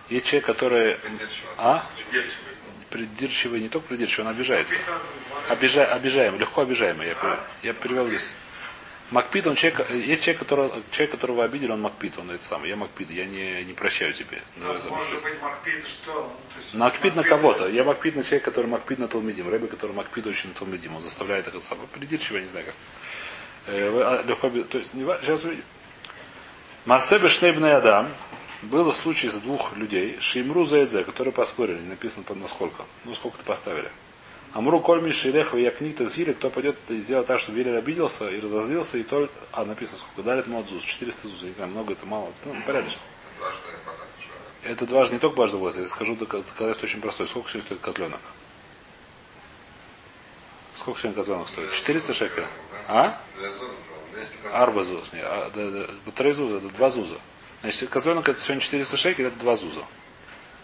[0.09, 0.99] Есть человек, который.
[1.57, 1.85] А?
[2.91, 4.75] Придирчивый, не только придирчивый, он обижается.
[5.49, 7.09] Обижа, обижаемый, легко обижаемый.
[7.09, 8.35] Я, пере- я перевел здесь.
[9.13, 12.71] Макпид, он человек, есть человек, которого, человек, которого обидели, он Макпид, он это самый.
[12.71, 14.43] Я Макпид, я не, не прощаю тебе.
[14.57, 16.13] Может быть, Макпид что?
[16.13, 17.69] То есть Макпид на Макпид- кого-то.
[17.69, 19.51] Я Макпид на человека, который Макпид на Талмидим.
[19.51, 20.97] Рэбби, который Макпид очень на Талмидим.
[20.97, 21.87] Он заставляет это самое.
[21.89, 22.75] Придирчиво, я не знаю как.
[23.67, 25.65] Э, а, легко То есть, не сейчас увидим.
[26.87, 28.09] Масебе Шнейбный Адам.
[28.63, 30.17] Был случай с двух людей.
[30.21, 31.81] Шимру Заэдзе, которые поспорили.
[31.81, 32.85] Написано под насколько.
[33.05, 33.91] Ну, сколько-то поставили.
[34.55, 38.99] Амру Кольми Шилех Якнита Зили, кто пойдет и сделает так, чтобы Вилер обиделся и разозлился,
[38.99, 39.33] и только...
[39.51, 40.23] А, написано сколько?
[40.23, 41.43] Дарит Модзус, 400 зуз.
[41.43, 42.31] Я не знаю, много это мало.
[42.45, 43.01] Ну, порядочно.
[44.63, 47.27] Это дважды не только дважды возраст, я скажу доказательство очень простое.
[47.27, 48.21] Сколько сегодня стоит козленок?
[50.75, 51.73] Сколько сегодня козленок стоит?
[51.73, 52.47] 400 шекелей.
[52.89, 53.19] А?
[53.39, 53.73] Две зузы,
[54.13, 54.63] да, 200 грамм.
[54.63, 55.13] Арба зуз.
[55.15, 57.19] Не, а, да, да, три зуза, это два зуза.
[57.63, 59.85] Значит, козленок это сегодня 400 шекелей, это два зуза.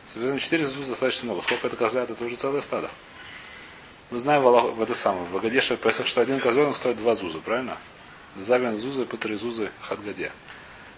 [0.07, 1.43] Соответственно, 400 зуз достаточно много.
[1.43, 2.91] Сколько это козлят, это уже целое стадо.
[4.11, 7.77] Мы знаем в, это самое, в Агадеше Песах, что один козленок стоит два зуза, правильно?
[8.37, 10.33] Завен зузы, по три зузы, хатгаде.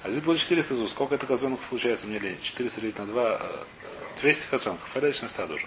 [0.02, 0.92] А здесь будет 400 зуз.
[0.92, 2.38] Сколько это козленков получается, мне лень?
[2.40, 3.40] 400 делить на 2,
[4.20, 4.88] 200 козленков.
[4.94, 5.66] Порядочное стадо уже.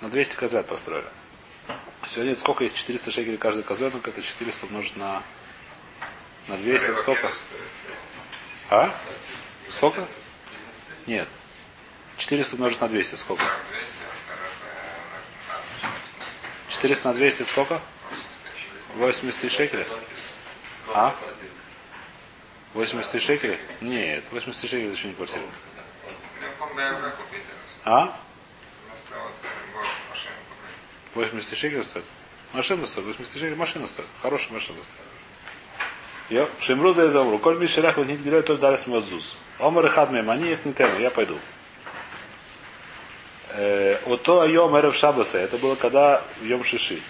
[0.00, 1.06] На 200 козлят построили.
[2.04, 5.22] Сегодня сколько есть 400 шекелей каждый козленок, это 400 умножить на,
[6.48, 7.32] на 200, это сколько?
[8.70, 8.94] А?
[9.68, 10.06] Сколько?
[11.06, 11.28] Нет.
[12.18, 13.44] 400 умножить на 200, сколько?
[16.76, 17.80] 400 на 200, это сколько?
[18.96, 19.86] 80 тысяч шекелей?
[20.94, 21.14] А?
[22.74, 23.58] 80 тысяч шекелей?
[23.80, 25.42] Нет, 80 тысяч шекелей еще не квартира.
[27.84, 28.18] А?
[28.88, 31.14] Вместо вот э, может, машину купить.
[31.14, 32.04] 80 тысяч шекелей стоит?
[32.52, 34.08] Машина стоит, 80 тысяч шекелей машина стоит.
[34.20, 34.96] Хорошая машина стоит.
[36.28, 37.38] Я Шимру за.
[37.38, 39.36] Коль ми шерях вот не гуляет, только дали смет зуз.
[39.58, 41.38] Омар и мани их не тяну, я пойду.
[43.56, 45.38] Э, Ото айом эрев шабаса.
[45.38, 47.00] Это было когда в Йом Шиши,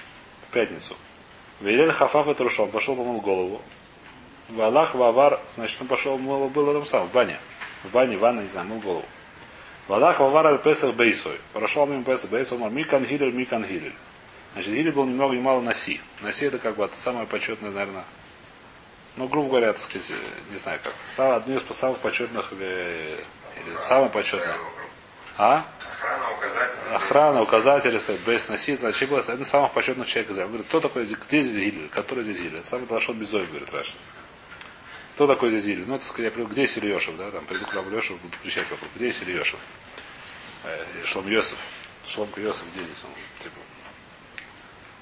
[0.49, 0.97] в пятницу.
[1.61, 3.61] Велель хафаф это рушом, пошел помыл голову.
[4.49, 7.39] В Аллах вавар, значит, он пошел, мыл, было там сам, в бане.
[7.83, 9.05] В бане, ванна, не знаю, мыл голову.
[9.89, 11.41] В Аллах вавар аль песах бейсой.
[11.53, 13.95] Прошел мимо песах бейсой, он микан хилель, микан хилель.
[14.53, 16.01] Значит, Гилель был ни много ни мало Наси.
[16.21, 18.05] Наси это как бы самое почетное, наверное,
[19.17, 20.95] ну, грубо говоря, так сказать, э, не знаю как.
[21.37, 23.25] Одно из самых почетных или,
[23.57, 24.57] или самое почетное.
[25.39, 25.67] А?
[26.93, 30.31] Охрана, указатели стоят, без носить, значит, было один из самых почетных человек.
[30.31, 31.89] Он говорит, кто такой, где здесь Гилель?
[31.89, 32.59] Который здесь Гилель?
[32.59, 33.95] Это самый Лашон Безой, говорит Раша.
[35.15, 35.87] Кто такой здесь Гилель?
[35.87, 38.71] Ну, так сказать, я приду, где есть Ильешев, да, там, приду к Лешев, буду кричать
[38.71, 39.59] вокруг, где есть Ильешев?
[40.65, 41.59] Э, Шлом Йосиф.
[42.07, 43.11] Шломка Йосиф, где здесь он?
[43.43, 43.57] Типа.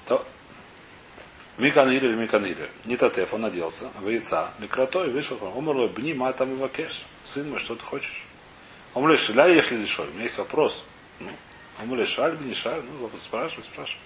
[0.07, 0.27] То,
[1.57, 2.68] Микан или Микан или.
[2.85, 7.05] Не Татеф, он оделся, в яйца, микротой, вышел, умерло, бни, ма там и вакеш.
[7.23, 8.25] Сын мой, что ты хочешь?
[8.94, 10.09] Он говорит, шиля, если лишоль.
[10.09, 10.85] У меня есть вопрос.
[11.20, 11.31] Ну,
[11.83, 12.83] говорит, шаль, бни, шаль.
[12.83, 14.01] Ну, вот спрашивай, спрашивай.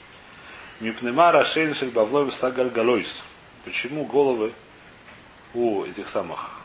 [0.81, 3.23] Мипнема рашейн шель бавлой сагаль галойс.
[3.65, 4.53] Почему головы
[5.55, 6.61] у этих самых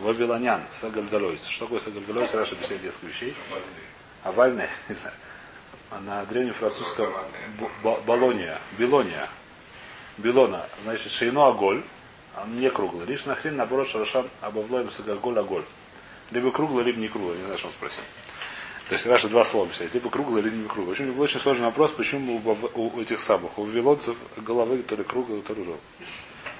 [0.00, 1.46] вавилонян сагаль галойс?
[1.46, 2.34] Что такое сагаль галойс?
[2.34, 3.34] Раша объясняет несколько вещей.
[4.22, 5.14] Овальная, не знаю.
[5.90, 7.12] А на древнефранцузском
[7.58, 9.28] б- ба- балония, белония.
[10.18, 11.82] Белона, значит, шейно оголь,
[12.36, 13.06] он не круглый.
[13.06, 15.64] Лишь нахрен наоборот шарашан обовлоем сагаголь оголь.
[16.30, 17.36] Либо круглый, либо не круглый.
[17.36, 18.02] Не знаю, что он спросил.
[18.88, 19.92] То есть Раша два слова писать.
[19.94, 20.94] Либо круглый, либо не круглый.
[20.94, 25.02] В общем, очень сложный вопрос, почему у, у этих самых, у вавилонцев головы, то ли
[25.02, 25.80] круглые, то ли ровные.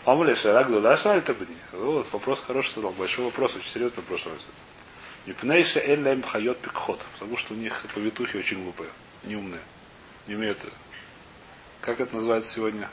[0.04, 2.92] Омле шарагду лаша это бы Вот вопрос хороший задал.
[2.92, 4.26] Большой вопрос, очень серьезный вопрос.
[5.26, 7.00] Мипнейша эллем хайот пикхот.
[7.14, 8.88] Потому что у них повитухи очень глупые,
[9.24, 9.60] неумные.
[10.26, 10.64] Не умеют.
[11.80, 12.88] Как это называется сегодня?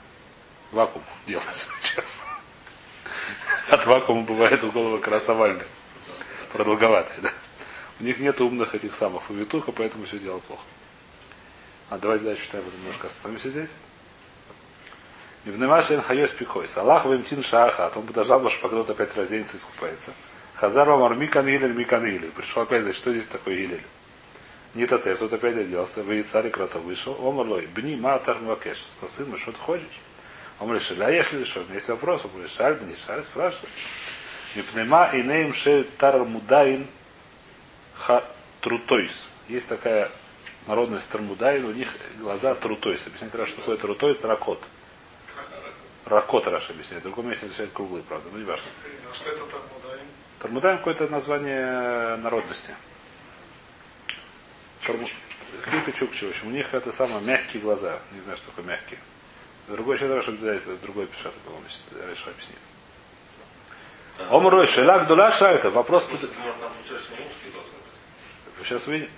[0.72, 2.26] Вакуум делают сейчас.
[3.70, 5.68] От вакуума бывает у головы как раз овальная.
[6.52, 7.30] Продолговатая, да.
[8.00, 10.64] У них нет умных этих самых повитуха, поэтому все дело плохо.
[11.90, 13.70] А давайте дальше читаем немножко остановимся здесь.
[15.46, 16.76] И в Немашин Хайос Пикойс.
[16.78, 20.12] Аллах Вемтин Шаха, а он подождал, потому что пока опять разденется и искупается.
[20.56, 22.32] Хазар Омар Микан Гилель, Микан Гилель.
[22.32, 23.84] Пришел опять, значит, что здесь такое Гилель?
[24.74, 28.86] Не татер, тут опять оделся, вы царь крото вышел, Омар Лой, бни ма тахмвакеш.
[28.92, 29.86] Сказал, сын мой, что ты хочешь?
[30.60, 33.70] Он говорит, шеля, если что, у меня есть вопрос, он говорит, шаль, не шаль, спрашивай.
[34.56, 37.03] Мипнема и нейм шель тармудаин ха
[38.62, 39.26] трутойс.
[39.48, 40.10] Есть такая
[40.68, 41.90] народность тармудаин, у них
[42.20, 43.06] глаза трутойс.
[43.08, 44.62] Объясняет раз, что такое трутой, это ракот.
[46.06, 47.04] Ракот Раша объясняет.
[47.04, 48.66] В другом месте отвечает круглый, правда, но не важно.
[49.12, 50.06] А что это там удаем?
[50.40, 52.76] Тармудаин какое-то название народности.
[54.86, 55.08] Тарму...
[55.64, 58.00] Какие-то чукчи, в общем, у них это самое мягкие глаза.
[58.12, 59.00] Не знаю, что такое мягкие.
[59.68, 61.66] Другой человек, Раша, это другой пишет, по-моему,
[62.10, 62.58] Раша объяснит.
[64.30, 66.08] Омрой, шелак дула это вопрос...
[68.64, 69.10] Сейчас увидим.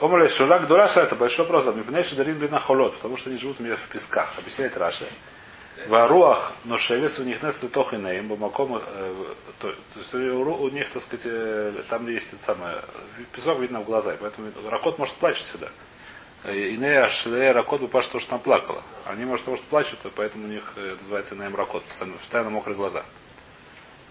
[0.00, 1.66] Омрой, шелак дула это большой вопрос.
[1.74, 4.32] Мипнейши дарин бина холод, потому что они живут у меня в песках.
[4.38, 5.06] Объясняет Раша.
[5.88, 8.82] Варуах ношевес у них несли тох и нейм, бумаком,
[9.60, 12.82] то есть у них, так сказать, э, там есть это самое,
[13.32, 15.68] песок видно в глаза, поэтому ракот может плачет сюда.
[16.44, 18.82] И Инея Шлея Ракот бы то, что там плакала.
[19.04, 23.04] Они, может, того, что плачут, поэтому у них э, называется Инеем Ракот, постоянно мокрые глаза.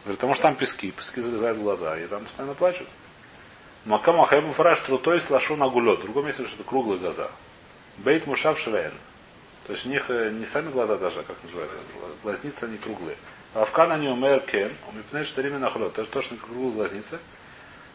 [0.04, 2.88] Говорит, потому что там пески, пески залезают в глаза, и там постоянно плачут.
[3.86, 6.00] Макам Ахайбу Фараш Трутой слашу на гулет.
[6.00, 7.30] В другом месте, что это круглые глаза.
[7.98, 8.92] Бейт Мушав Швен.
[9.66, 11.78] То есть у них не сами глаза даже, как называется,
[12.24, 13.16] глазницы они круглые.
[13.54, 15.98] Авкан они умер кен, умипнет что время нахлет.
[15.98, 17.20] Это точно круглые глазницы.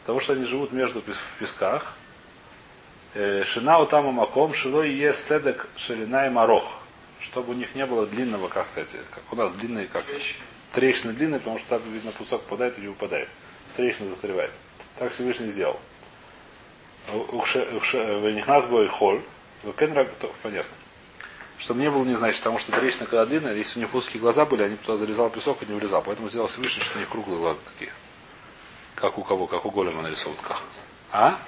[0.03, 1.95] Потому что они живут между в песках.
[3.15, 6.79] Шина у там маком, шило и есть седек ширина и морох.
[7.21, 10.05] Чтобы у них не было длинного, как сказать, как у нас длинные, как
[10.73, 13.29] трещины длинные, потому что так, видно, кусок попадает или упадает.
[13.75, 14.51] Трещина застревает.
[14.99, 15.79] Так Всевышний сделал.
[17.09, 19.23] В них нас был холь.
[20.43, 20.77] Понятно.
[21.59, 24.45] Чтобы не было, не значит, потому что трещина когда длинная, если у них узкие глаза
[24.45, 26.03] были, они туда зарезал песок и не врезал.
[26.03, 27.93] Поэтому сделал Всевышний, что у них круглые глаза такие.
[28.95, 30.37] Как у кого, как у голема нарисовал.
[30.43, 30.63] Как?
[31.11, 31.39] А?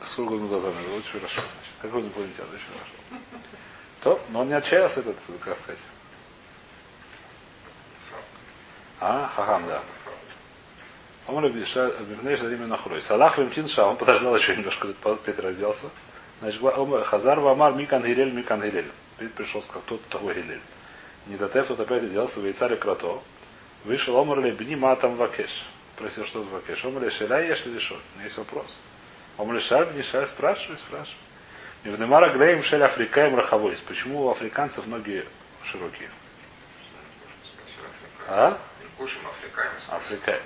[0.00, 0.74] С круглыми глазами.
[0.96, 1.40] Очень хорошо.
[1.40, 1.72] Значит.
[1.80, 3.22] Как у инопланетян, очень хорошо.
[4.02, 5.78] То, но он не отчаялся этот, как сказать.
[9.00, 9.30] А?
[9.34, 9.82] Хахам, да.
[11.26, 13.00] Обернешь за время нахрой.
[13.00, 14.88] Салах вемтин ша, он подождал еще немножко,
[15.24, 15.86] Петр разделся.
[16.40, 16.60] Значит,
[17.04, 18.90] Хазар Вамар Микан Гилель Микан Гилель.
[19.18, 20.60] Петр пришел, как тот того Гилель.
[21.26, 23.20] Не датев, тот опять оделся в яйцаре крато.
[23.84, 25.66] Вышел Омар Лебни Матам Вакеш.
[25.96, 26.84] Просил, что Вакеш.
[26.84, 27.96] Омар Лешеля, если решил.
[27.96, 28.78] У меня есть вопрос.
[29.38, 31.18] Омар Лешаль, не шаль, спрашивай, спрашивай.
[31.84, 33.80] И в Немара Глеем Шель Африкаем Рахавойс.
[33.80, 35.24] Почему у африканцев ноги
[35.64, 36.10] широкие?
[38.28, 38.56] А?
[39.88, 40.42] Африкаем.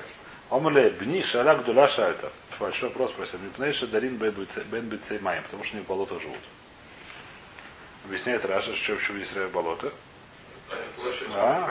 [0.50, 2.30] Омле бни шаля гдуля шальта.
[2.61, 3.38] Большой вопрос спросил.
[3.40, 6.38] Мипнейша дарин бен бицей маем, потому что они в болото живут.
[8.04, 9.92] Объясняет Раша, что в есть болото.
[11.35, 11.70] А?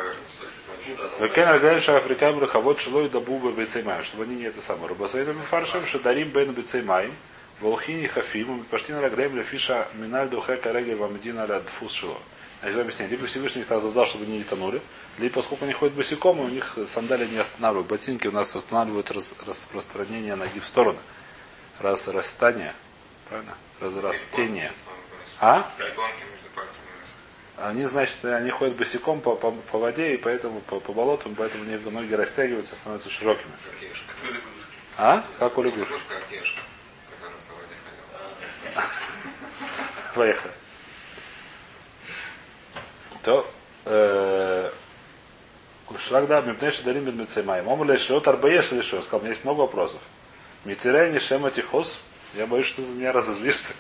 [1.19, 4.87] Векен Агайша Африкаем Рахавод Шилой Дабуба Бецеймаем, чтобы они не это самое.
[4.87, 7.13] Рубасайдами Фаршем Шадарим Бен Бецеймаем,
[7.59, 12.03] Волхини Хафим, Паштин Рагрем Лефиша Минальду Хека Реги Вамедина Радфус
[12.61, 12.71] Шило.
[12.71, 14.81] Значит, объясняет, либо Всевышний их так заздал, чтобы они не тонули,
[15.17, 17.87] либо поскольку они ходят босиком, у них сандали не останавливают.
[17.87, 20.99] Ботинки у нас останавливают раз, распространение ноги в стороны.
[21.79, 22.73] Раз растание.
[23.29, 23.57] Правильно?
[23.79, 24.71] Разрастение.
[25.39, 25.69] А?
[27.57, 31.63] Они, значит, они ходят босиком по, по, по воде, и поэтому по, по болотам, поэтому
[31.63, 33.51] ноги растягиваются, становятся широкими.
[34.97, 35.23] А?
[35.39, 35.99] Как у лягушек.
[40.15, 40.53] Поехали.
[43.25, 43.45] То
[45.97, 47.67] Шлагда Мипнеш Дарим Бен Мецемаем.
[47.67, 49.01] Омр Лешот Арбаеш решил.
[49.01, 49.99] Сказал, у меня есть много вопросов.
[50.63, 51.99] Митерей не Шема Тихос.
[52.35, 53.73] Я боюсь, что ты за меня разозлишься.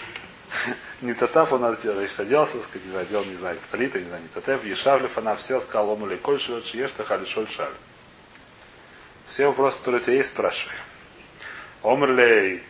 [1.01, 4.29] Не Татав у нас делал, значит, оделся, сказать, одел, не знаю, Талита, не знаю, не
[4.29, 7.73] Татев, Ешавлев, она все сказал, омули, коль швет, шиеш, тахали, шоль, шаль.
[9.25, 10.75] Все вопросы, которые у тебя есть, спрашивай.
[11.83, 12.63] Омрлей,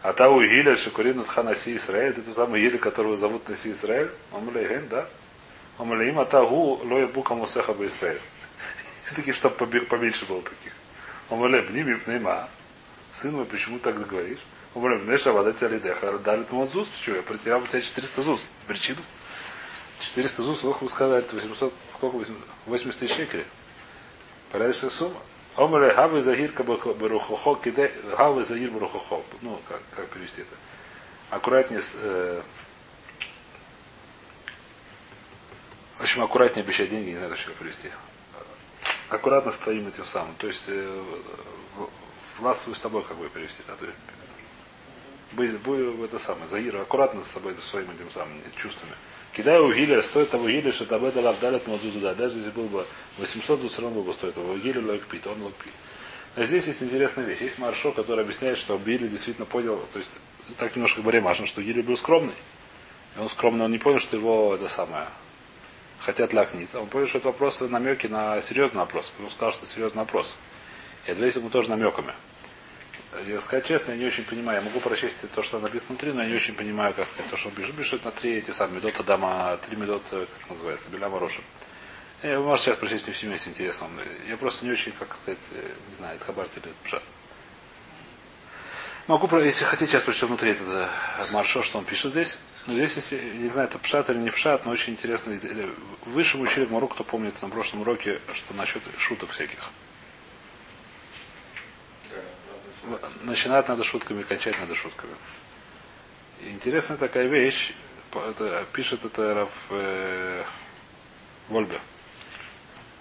[0.00, 4.10] а та у Гиля, Шакурин, Ханаси Исраэль, это тот самый Гиля, которого зовут Наси Исраэль.
[4.32, 5.06] Омрлей, да?
[5.78, 8.20] Омрлей, а та гу, лоя бука мусеха бы Исраэль.
[9.04, 10.72] Есть такие, чтобы поменьше было таких.
[11.30, 12.48] Омрлей, бними, пнейма.
[13.10, 14.38] Сын мой, почему так говоришь?
[14.74, 18.48] Омрлей, пнейша, водать алидеха, дали тому зуз, что я про тебя, у тебя 400 зуз.
[18.66, 19.00] Причину?
[19.98, 22.24] 400 зуз, сколько вы сказали, 800, сколько,
[22.66, 23.46] 80 тысяч шекелей.
[24.52, 25.20] Порядочная сумма.
[25.56, 29.22] Омре хавы загир барухохо киде хавы загир барухохо.
[29.42, 30.54] Ну, как, как перевести это?
[31.30, 32.42] Аккуратнее с, э,
[35.96, 37.88] в общем, аккуратнее обещать деньги, не знаю, что привести.
[39.08, 40.34] Аккуратно с твоим этим самым.
[40.36, 41.02] То есть э,
[42.38, 43.62] властвую с тобой, как бы перевести.
[43.66, 43.76] Да?
[43.76, 43.96] То есть,
[45.32, 45.52] будь,
[45.96, 48.92] будь, это самое, Заира, аккуратно с собой, со своим этим самым чувствами.
[49.32, 52.86] Кидаю гиля, стоит того гиля, что табе дала вдалят мазузу, да, даже если был бы
[53.18, 55.72] 800, то все равно бы стоит того гиля лойкпит, он лойкпит.
[56.36, 57.40] Но здесь есть интересная вещь.
[57.40, 60.20] Есть Маршо, который объясняет, что Билли действительно понял, то есть
[60.58, 62.34] так немножко баремашен, что Гили был скромный.
[63.16, 65.06] И он скромно, он не понял, что его это самое
[66.04, 66.74] хотят лакнит.
[66.74, 69.12] Он понял, что это вопросы намеки на серьезный вопрос.
[69.20, 70.36] Он сказал, что серьезный вопрос.
[71.06, 72.14] И ответил ему тоже намеками.
[73.26, 74.58] Я сказать честно, я не очень понимаю.
[74.58, 77.36] Я могу прочесть то, что написано внутри, но я не очень понимаю, как сказать, то,
[77.36, 77.76] что он пишет.
[77.76, 81.40] Пишет на три эти самые медота дама, три медота, как называется, Беляма Роша.
[82.22, 83.88] Вы можете сейчас прочесть не всем с интересом.
[84.26, 85.38] Я просто не очень, как сказать,
[85.90, 87.02] не знаю, это хабарти или пшат.
[89.06, 90.88] Могу, если хотите, сейчас прочту внутри этот э,
[91.30, 92.38] маршо, что он пишет здесь.
[92.66, 95.38] Но здесь, если, не знаю, это пшат или не пшат, но очень интересно.
[96.06, 99.70] Выше мы учили Мару, кто помнит на прошлом уроке, что насчет шуток всяких.
[103.22, 105.14] Начинать надо шутками, кончать надо шутками.
[106.42, 107.72] И интересная такая вещь,
[108.12, 110.44] это, пишет это Раф э,
[111.48, 111.80] Вольбе.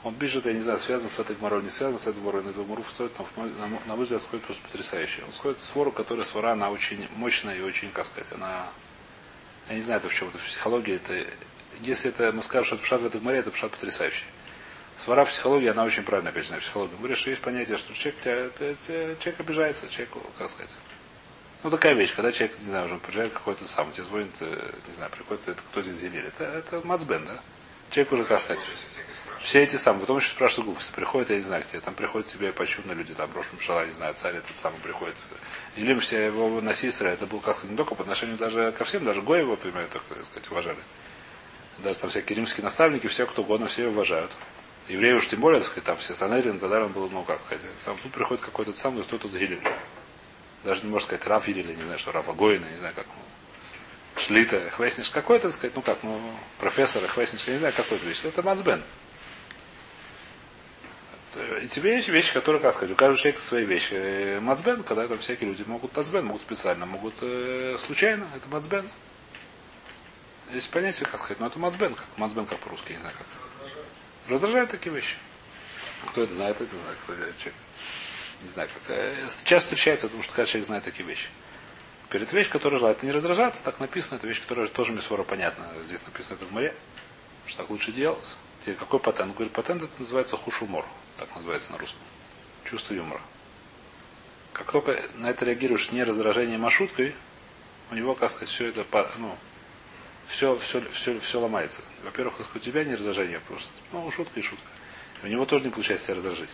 [0.03, 2.49] Он пишет, я не знаю, связан с этой гморой, не связан с этой гморой, но
[2.49, 5.23] эту гмору стоит, на, на мой взгляд, сходит просто потрясающе.
[5.25, 8.67] Он сходит с вору, которая свара, она очень мощная и очень, как сказать, она,
[9.69, 11.25] я не знаю, это в чем, это в психологии, это,
[11.81, 14.25] если это, мы скажем, что это пшат в этой гморе, это пшат потрясающий.
[14.95, 16.95] Свара в психологии, она очень правильно, опять же, на психологии.
[16.97, 20.71] Говоришь, что есть понятие, что человек, человек обижается, человек, как сказать,
[21.63, 24.93] ну, такая вещь, когда человек, не знаю, уже приезжает какой-то сам, тебе звонит, э, не
[24.95, 27.41] знаю, приходит, это, кто здесь Елель, это, это Мацбен, да?
[27.89, 28.61] Человек уже, как сказать,
[29.43, 30.93] все эти самые, потом еще спрашивают глупости.
[30.93, 34.13] Приходят, я не знаю, где там приходят тебе почетные люди, там Рош Мшала, не знаю,
[34.13, 35.17] царь этот самый приходит.
[35.75, 39.03] Или все его на Сисра, это был как не только по отношению даже ко всем,
[39.03, 40.77] даже Гоя его, понимаю, так сказать, уважали.
[41.79, 44.31] Даже там всякие римские наставники, все, кто угодно, все уважают.
[44.87, 47.61] Евреи уж тем более, так сказать, там все Санерин, тогда он был, ну как сказать,
[47.79, 49.61] сам тут приходит какой-то самый, кто тут Гилель.
[50.63, 53.07] Даже не можно сказать Раф или не знаю, что Рафа Гоина, не знаю как.
[53.07, 56.17] Ну, Шлита, Хвесниш какой-то, так сказать, ну как, ну,
[56.59, 58.23] профессора Хвесниш, не знаю, какой-то вещь.
[58.23, 58.81] Это Мацбен.
[61.35, 63.93] И тебе есть вещи, которые, как сказать, у каждого человека свои вещи.
[63.93, 68.87] Э, мацбен, когда там всякие люди могут мацбен, могут специально, могут э, случайно, это мацбен.
[70.51, 73.27] Есть понятие, как сказать, но это мацбен, как мацбен, как по-русски, не знаю как.
[74.29, 75.15] Раздражают такие вещи.
[76.07, 77.55] Кто это знает, это знает, кто это человек.
[78.43, 78.95] Не знаю, как.
[78.95, 81.29] Э, часто встречается, потому что каждый человек знает такие вещи.
[82.09, 85.67] Перед вещь, которая желает не раздражаться, так написано, это вещь, которая тоже Мисвора понятна.
[85.85, 86.75] Здесь написано это в море,
[87.47, 88.37] что так лучше делать.
[88.63, 89.29] Тебе какой патент?
[89.29, 90.85] Он говорит, патент это называется хушумор
[91.17, 92.01] так называется на русском.
[92.65, 93.21] Чувство юмора.
[94.53, 97.15] Как только на это реагируешь не раздражением, а шуткой,
[97.91, 98.85] у него, как сказать, все это,
[99.17, 99.35] ну,
[100.27, 101.81] все, все, все, все ломается.
[102.03, 104.65] Во-первых, у тебя не раздражение, просто, ну, шутка и шутка.
[105.23, 106.51] У него тоже не получается себя раздражить.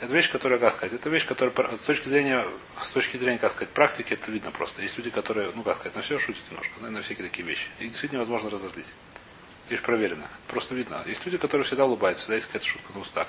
[0.00, 2.46] Это вещь, которая, как сказать, это вещь, которая с точки зрения,
[2.80, 4.80] с точки зрения, как сказать, практики, это видно просто.
[4.80, 7.68] Есть люди, которые, ну, как сказать, на все шутят немножко, на всякие такие вещи.
[7.80, 8.86] И действительно невозможно разозлить.
[9.70, 10.28] Видишь, проверено.
[10.48, 11.00] Просто видно.
[11.06, 13.28] Есть люди, которые всегда улыбаются, всегда есть какая-то шутка на устах.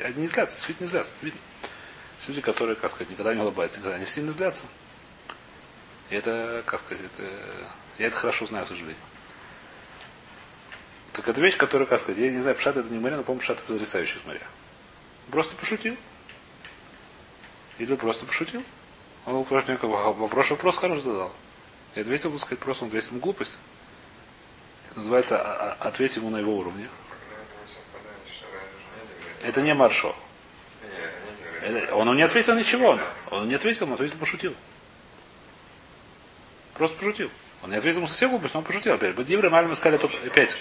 [0.00, 1.38] Они не злятся, действительно не злятся, видно.
[2.16, 4.64] Есть люди, которые, как сказать, никогда не улыбаются, никогда не сильно злятся.
[6.10, 7.22] И это, как сказать, это,
[7.96, 9.00] я это хорошо знаю, к сожалению.
[11.12, 13.40] Так это вещь, которая, как сказать, я не знаю, пшат это не моря, но, по-моему,
[13.40, 14.48] пшат это потрясающий смотря.
[15.30, 15.96] Просто пошутил.
[17.78, 18.64] Или просто пошутил.
[19.26, 21.32] Он вопрос, вопрос хороший задал.
[21.94, 23.58] Я ответил, бы сказать, просто он ответил ему глупость
[24.96, 26.88] называется «А, а, ответь ему на его уровне.
[29.42, 30.14] Это не маршо.
[31.92, 32.98] Он не ответил ничего.
[33.30, 34.54] Он не ответил, он ответил, пошутил.
[36.74, 37.30] Просто пошутил.
[37.62, 39.14] Он не ответил ему совсем глупость, но он пошутил опять.
[39.14, 40.56] Бадивры мы сказали только опять.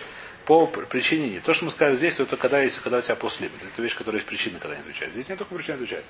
[0.46, 1.40] По причине не.
[1.40, 3.50] То, что мы сказали здесь, это когда, если, когда у тебя после.
[3.64, 5.12] Это вещь, которая есть причина, когда не отвечает.
[5.12, 6.06] Здесь нет только причины отвечать.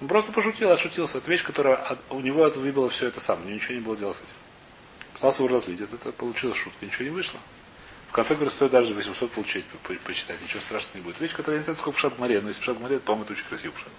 [0.00, 1.18] Он просто пошутил, отшутился.
[1.18, 3.40] Это вещь, которая у него это выбило все это сам.
[3.40, 4.34] У него ничего не было делать с этим.
[5.20, 5.82] Пытался его разлить.
[5.82, 6.86] Это, это получилось шутка.
[6.86, 7.38] Ничего не вышло.
[8.08, 10.40] В конце говорит, стоит даже 800 получить, по почитать.
[10.40, 11.20] Ничего страшного не будет.
[11.20, 13.44] Вещь, которая я не знаю, сколько пшат море, но если пшат море, по-моему, это очень
[13.44, 13.92] красивый пшат.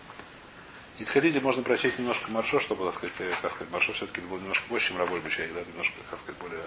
[0.98, 4.40] Если хотите, можно прочесть немножко маршо, чтобы, так сказать, э, как сказать, маршо все-таки был
[4.40, 6.64] немножко больше, чем раболь человек, да, немножко, как сказать, более...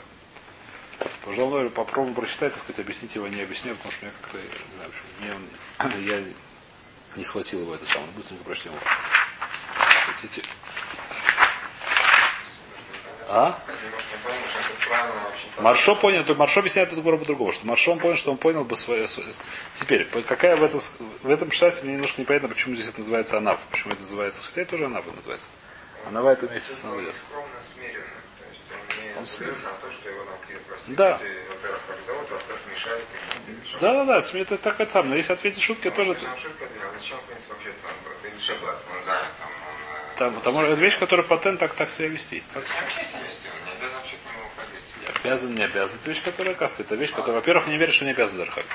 [1.24, 4.90] Пожалуй, попробуем прочитать, так сказать, объяснить его не объясняю, потому что меня как-то, не знаю,
[4.92, 6.24] почему, мне он, я
[7.16, 8.12] не схватил его это самое.
[8.12, 8.80] Быстренько прочтем его.
[10.06, 10.42] Хотите?
[13.28, 13.58] А?
[15.58, 18.64] Маршо понял, то Маршо объясняет эту гору по-другому, что Маршо он понял, что он понял
[18.64, 19.06] бы свое...
[19.72, 20.80] Теперь, какая в этом,
[21.22, 24.62] в этом шате мне немножко непонятно, почему здесь это называется Анав, почему это называется, хотя
[24.62, 25.50] это тоже Анав называется.
[26.06, 27.14] Анава это вместе с Навлет.
[29.16, 29.54] Он смирен.
[30.88, 31.20] Да.
[33.80, 35.10] Да, да, да, это так это самое.
[35.10, 36.16] Но если ответить шутки, тоже...
[40.16, 42.42] Там, там это вещь, которая патент так, так себя вести.
[42.52, 42.64] Как...
[45.24, 45.98] Обязан, не обязан.
[45.98, 46.82] Это вещь, которая каска.
[46.82, 48.66] Это вещь, которая, во-первых, не веришь, что не обязан Дархак.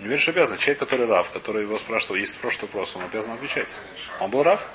[0.00, 0.58] Не веришь, что обязан.
[0.58, 3.78] Человек, который Рав, который его спрашивал, есть прошлый вопрос, он обязан отвечать.
[4.18, 4.66] Он был Рав?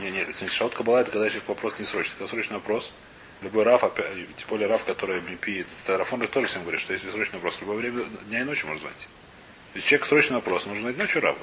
[0.00, 2.16] Не, нет, если шаут Кабала, это когда человек вопрос не срочный.
[2.18, 2.92] Когда срочный вопрос,
[3.42, 3.82] Любой раф,
[4.36, 5.66] тем более раф, который BP,
[5.96, 9.08] Рафон тоже всем говорит, что если срочный вопрос, любое время дня и ночи можно звонить.
[9.74, 11.38] Если человек срочный вопрос, нужно знать ночью раву.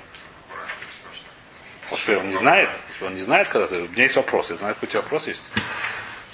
[1.91, 2.69] Он не знает,
[3.01, 3.81] он не знает, когда ты.
[3.81, 5.43] У меня есть вопрос, я знаю, какой у тебя вопрос есть.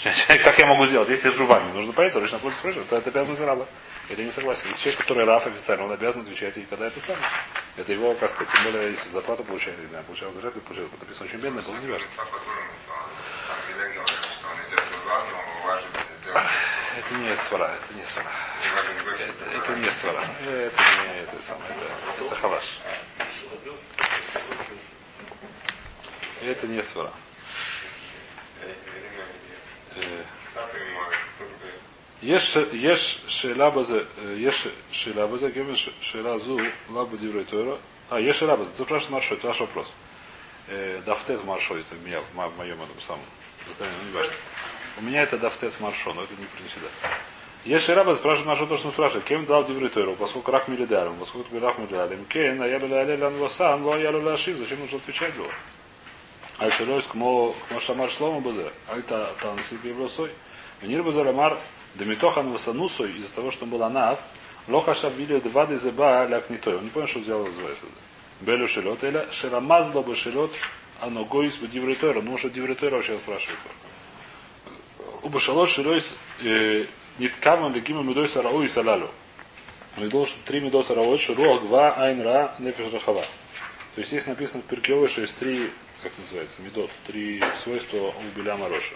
[0.43, 1.09] Как я могу сделать?
[1.09, 3.65] Если в ванне, нужно понять, срочно вопрос спрашивать, то это обязанность раба.
[4.09, 4.67] Я не согласен.
[4.69, 7.15] Если человек, который раф официально, он обязан отвечать, и когда это сам.
[7.77, 11.25] Это его, сказать, тем более, если зарплату получает, не знаю, получал зарплату, получал, это написано
[11.25, 12.07] очень бедно, было не важно.
[16.23, 16.41] Что.
[16.97, 18.29] Это не свара, это не свара.
[19.13, 20.23] Это, это не свара.
[20.43, 22.79] Это не это самое, это, это халаш.
[26.41, 27.11] Это не свара.
[28.61, 29.84] Э, Статуи моют, тут говорит.
[32.22, 36.56] יש, יש שאלה בזה, אה, יש שאלה בזה, כיוון ששאלה זו,
[36.94, 37.76] לא בדברי תורה,
[38.11, 39.92] а, есть שאלה בזה, זה спрашивает Маршой, это наш вопрос.
[40.68, 43.24] Э, Дафтет Маршой, это у меня в мо- в моем этом самом
[43.70, 44.32] издании, ну, не важно.
[44.98, 46.82] У меня это Дафтет Маршо, но это не принесет.
[47.64, 51.16] Есть шераба, спрашивает Маршо, то, что он спрашивает, кем дал Диврей Тойру, поскольку рак милидаром,
[51.18, 54.80] поскольку рак милидаром, кен, а я ля ля ля лан ло я ля ашив, зачем
[54.80, 55.48] нужно отвечать было?
[56.57, 60.31] А шелойс кмо кмо шамар шлома базе, альта тансил гевлосой.
[60.81, 61.57] Венир базар амар
[61.95, 64.19] Демитохан Васанусой, из-за того, что он был анав,
[64.67, 66.77] лоха шавили двады зеба ляк не той.
[66.77, 67.85] Он не понял, что взял называется.
[68.41, 70.51] Белю шелет, или шерамаз лоба шелет,
[71.01, 72.21] а ногойс бы дивритойра.
[72.21, 73.59] Ну, что дивритойра вообще спрашивает.
[75.23, 76.15] Уба шалош шелойс
[77.17, 79.09] ниткаван легима медой сарау и салалю.
[79.97, 83.21] Он должен три медоса раот, шуруах, гва, айн, ра, нефиш, рахава.
[83.95, 85.69] То есть здесь написано в Перкиове, что есть три,
[86.05, 88.93] как называется, медот, три свойства у Беляма Роша.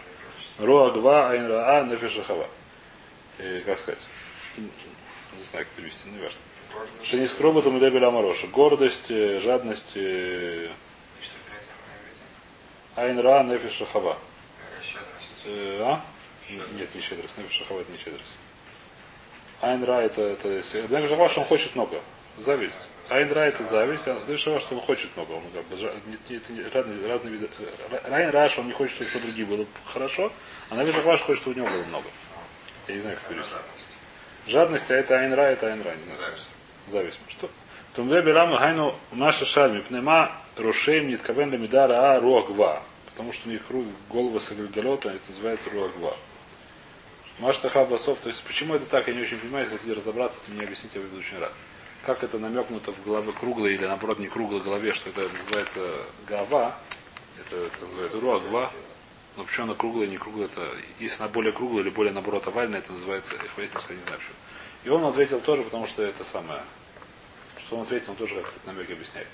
[0.60, 2.48] Руа, гва, айн, ра, а, нефиш, рахава.
[3.40, 4.08] Э, как сказать?
[4.58, 6.38] Не знаю, как перевести, наверное.
[7.02, 8.46] Что не скроботом и дебеля Мароша.
[8.46, 10.70] Гордость, э, жадность, э,
[12.96, 14.16] айн, ра, нефиш, рахава.
[14.84, 15.46] Щедрость.
[15.46, 16.02] Э, а?
[16.78, 17.40] Нет, не щедрость.
[17.40, 18.36] Нефиш Шахава это не щедрость.
[19.62, 22.00] Айн Ра это, это Нефиш Шахава, что он хочет много.
[22.40, 22.90] Зависть.
[23.10, 25.32] Айн Ра это зависть, а Шахава, что он хочет много.
[25.34, 27.50] Он как бы, не- не- разные, разные виды.
[27.60, 30.32] Э, Айн Ра, что он не хочет, чтобы все другие было хорошо,
[30.70, 32.06] а Нефиш Шахава, что хочет, чтобы у него было много.
[32.88, 33.56] Я не знаю, как перевести.
[34.48, 36.34] Жадность, а это Айн Ра, это Айн Ра, не знаю.
[36.88, 37.20] Зависть.
[37.28, 37.50] Что?
[37.94, 42.84] Тумве Белама Гайну Маша Шальми Пнема Рошейм Ниткавен Лемидара А Руагва.
[43.08, 43.64] Потому что у них
[44.10, 46.16] головы Сагалгалота, это называется Руагва.
[47.40, 50.52] Маштаха Басов, то есть почему это так, я не очень понимаю, если хотите разобраться, то
[50.52, 51.52] мне объясните, я буду очень рад.
[52.06, 56.76] Как это намекнуто в голове круглой или наоборот не круглой голове, что это называется гава,
[57.40, 58.72] это, это называется руагва,
[59.36, 60.70] но почему она круглая, не круглая, это
[61.00, 64.36] если она более круглая или более наоборот овальная, это называется, что я не знаю почему.
[64.86, 66.62] И он ответил тоже, потому что это самое,
[67.58, 69.28] что он ответил, он тоже как-то намеки объясняет.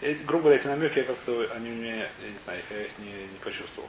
[0.00, 3.10] И, грубо говоря, эти намеки, я как-то, они мне, я не знаю, я их не,
[3.10, 3.88] не почувствовал.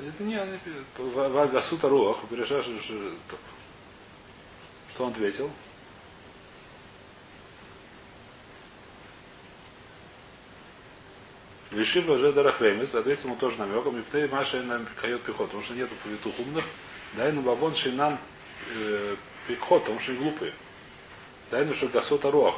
[0.00, 0.58] Это не они
[0.98, 2.66] Вагасута Руах, перешаш,
[4.96, 5.50] что он ответил?
[11.70, 15.74] Решил уже Дарахремец, ответил ему тоже намеком, и птей Маша нам кает пехот, потому что
[15.74, 16.64] нету повитух умных,
[17.12, 18.16] дай ну бавон шинан
[18.74, 19.16] э,
[19.46, 20.54] пехот, потому что они глупые.
[21.50, 22.56] Дай ну что Гасота Руах,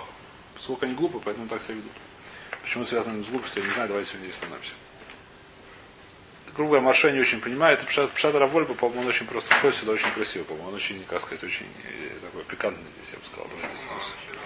[0.55, 1.93] поскольку они глупые, поэтому так себя ведут.
[2.62, 4.74] Почему связано с глупостью, я не знаю, давайте сегодня остановимся
[6.59, 7.80] грубо говоря, Марша не очень понимает.
[7.86, 10.68] Пшат, Пшат по-моему, он очень просто ходит сюда очень красиво, по-моему.
[10.68, 13.46] Он очень, как сказать, очень э, такой пикантный здесь, я бы сказал.
[13.72, 14.38] Остановимся.